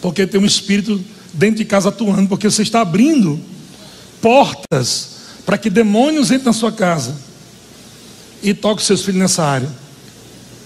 [0.00, 3.38] Porque tem um espírito dentro de casa atuando, porque você está abrindo
[4.20, 5.10] portas
[5.46, 7.14] para que demônios entrem na sua casa
[8.42, 9.68] e toquem seus filhos nessa área.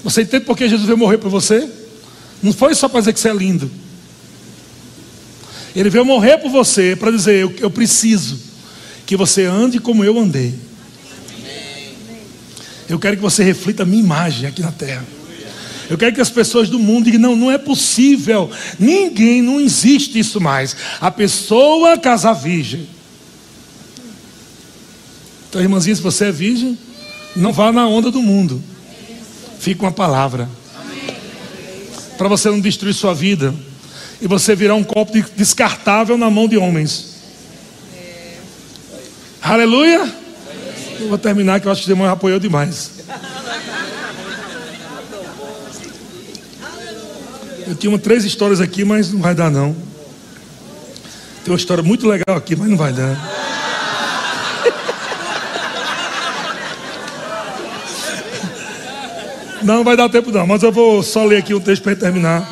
[0.03, 1.69] Você entende por que Jesus veio morrer por você?
[2.43, 3.71] Não foi só para dizer que você é lindo.
[5.75, 8.39] Ele veio morrer por você para dizer: eu, eu preciso
[9.07, 10.55] que você ande como eu andei.
[12.89, 15.05] Eu quero que você reflita a minha imagem aqui na terra.
[15.89, 18.51] Eu quero que as pessoas do mundo digam: não, não é possível.
[18.79, 20.77] Ninguém, não existe isso mais.
[21.01, 22.89] A pessoa casar virgem.
[25.49, 26.77] Então, irmãzinha, se você é virgem,
[27.37, 28.63] não vá na onda do mundo.
[29.59, 30.49] Fique com a palavra.
[32.19, 33.55] Para você não destruir sua vida.
[34.21, 37.15] E você virar um copo descartável na mão de homens.
[39.43, 40.24] Aleluia.
[41.01, 42.91] Eu vou terminar que eu acho que o irmão apoiou demais.
[47.67, 49.75] Eu tinha três histórias aqui, mas não vai dar não.
[51.45, 53.17] Tem uma história muito legal aqui, mas não vai dar.
[59.63, 62.47] Não vai dar tempo não, mas eu vou só ler aqui um texto para terminar.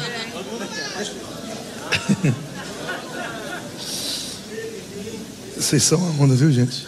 [5.68, 6.86] Vocês são uma onda, viu gente?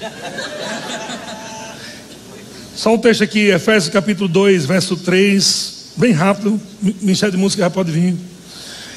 [2.74, 7.68] Só um texto aqui, Efésios capítulo 2, verso 3, bem rápido, Ministério de Música já
[7.68, 8.16] pode vir.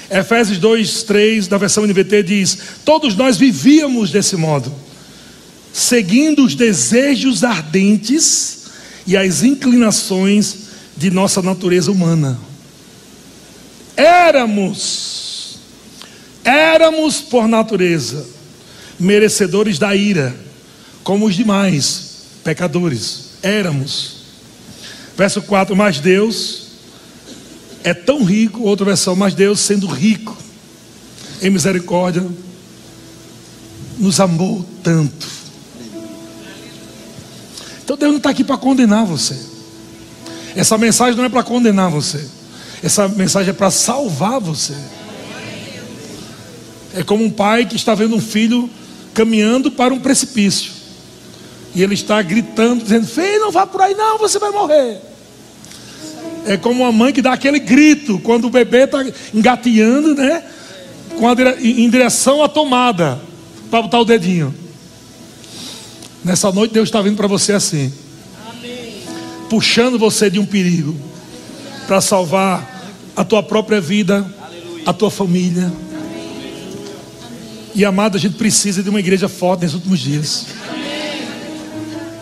[0.09, 4.73] Efésios 2, 3, da versão NVT diz: Todos nós vivíamos desse modo
[5.73, 8.67] seguindo os desejos ardentes
[9.05, 10.59] e as inclinações
[10.95, 12.39] de nossa natureza humana.
[13.97, 15.57] Éramos,
[16.45, 18.42] éramos por natureza
[18.99, 20.35] merecedores da ira,
[21.03, 22.13] como os demais
[22.43, 23.31] pecadores.
[23.41, 24.23] Éramos.
[25.17, 26.67] Verso 4: Mas Deus,
[27.83, 30.37] é tão rico, outra versão, mas Deus sendo rico
[31.41, 32.25] em misericórdia,
[33.97, 35.27] nos amou tanto.
[37.83, 39.35] Então Deus não está aqui para condenar você.
[40.55, 42.25] Essa mensagem não é para condenar você.
[42.81, 44.73] Essa mensagem é para salvar você.
[46.95, 48.69] É como um pai que está vendo um filho
[49.13, 50.71] caminhando para um precipício.
[51.75, 54.99] E ele está gritando, dizendo: Filho, não vá por aí, não, você vai morrer.
[56.45, 59.03] É como uma mãe que dá aquele grito quando o bebê está
[59.33, 60.43] engateando, né?
[61.17, 63.19] Com a, em direção à tomada,
[63.69, 64.53] para botar o dedinho.
[66.23, 67.91] Nessa noite Deus está vindo para você assim,
[68.49, 68.93] Amém.
[69.49, 70.95] puxando você de um perigo,
[71.85, 72.83] para salvar
[73.15, 74.83] a tua própria vida, Aleluia.
[74.85, 75.71] a tua família.
[77.75, 80.45] E amado, a gente precisa de uma igreja forte nesses últimos dias.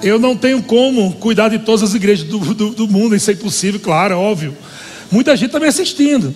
[0.01, 3.33] Eu não tenho como cuidar de todas as igrejas do, do, do mundo, isso é
[3.33, 4.57] impossível, claro, é óbvio.
[5.11, 6.33] Muita gente está me assistindo.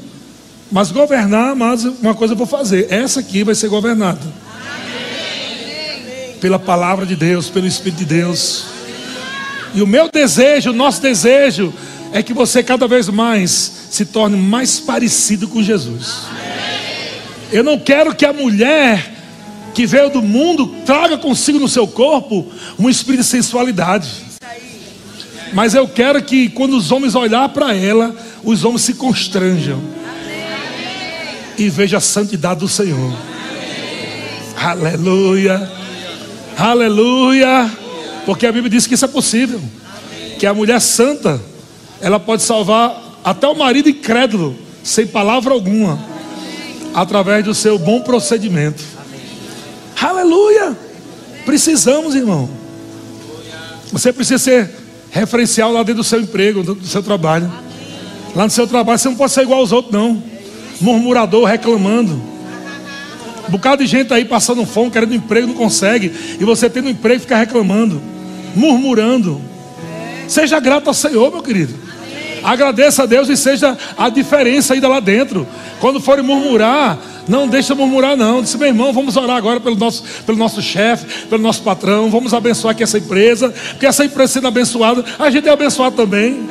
[0.72, 2.88] Mas governar, mas uma coisa eu vou fazer.
[2.92, 4.22] Essa aqui vai ser governada.
[6.42, 8.66] Pela palavra de Deus, pelo Espírito de Deus.
[9.74, 11.74] E o meu desejo, o nosso desejo,
[12.12, 16.24] é que você cada vez mais se torne mais parecido com Jesus.
[17.52, 19.14] Eu não quero que a mulher
[19.74, 24.10] que veio do mundo traga consigo no seu corpo um espírito de sensualidade.
[25.54, 29.82] Mas eu quero que quando os homens olhar para ela, os homens se constranjam
[31.58, 33.14] e vejam a santidade do Senhor.
[34.58, 35.72] Aleluia.
[36.58, 37.70] Aleluia.
[38.26, 39.62] Porque a Bíblia diz que isso é possível.
[40.40, 41.42] Que a mulher santa,
[42.02, 46.00] ela pode salvar até o marido incrédulo, sem palavra alguma,
[46.96, 48.82] através do seu bom procedimento.
[50.02, 50.76] Aleluia!
[51.46, 52.50] Precisamos, irmão.
[53.92, 54.70] Você precisa ser
[55.12, 57.52] referencial lá dentro do seu emprego, do seu trabalho.
[58.34, 60.24] Lá no seu trabalho, você não pode ser igual aos outros, não.
[60.80, 62.14] Murmurador, reclamando.
[63.48, 66.12] Um bocado de gente aí passando fome, querendo emprego, não consegue.
[66.40, 68.02] E você tendo um emprego, fica reclamando,
[68.56, 69.42] murmurando.
[70.28, 71.85] Seja grato ao Senhor, meu querido.
[72.46, 75.48] Agradeça a Deus e seja a diferença ainda lá dentro.
[75.80, 78.44] Quando forem murmurar, não deixa murmurar, não.
[78.44, 82.08] Disse, meu irmão, vamos orar agora pelo nosso, pelo nosso chefe, pelo nosso patrão.
[82.12, 83.52] Vamos abençoar aqui essa empresa.
[83.72, 86.48] Porque essa empresa sendo abençoada, a gente é abençoado também.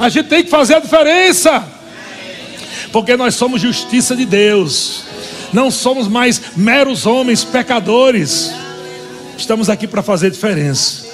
[0.00, 1.64] A gente tem que fazer a diferença.
[2.90, 5.04] Porque nós somos justiça de Deus.
[5.52, 8.52] Não somos mais meros homens pecadores.
[9.38, 11.06] Estamos aqui para fazer diferença.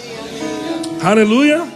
[1.02, 1.75] Aleluia.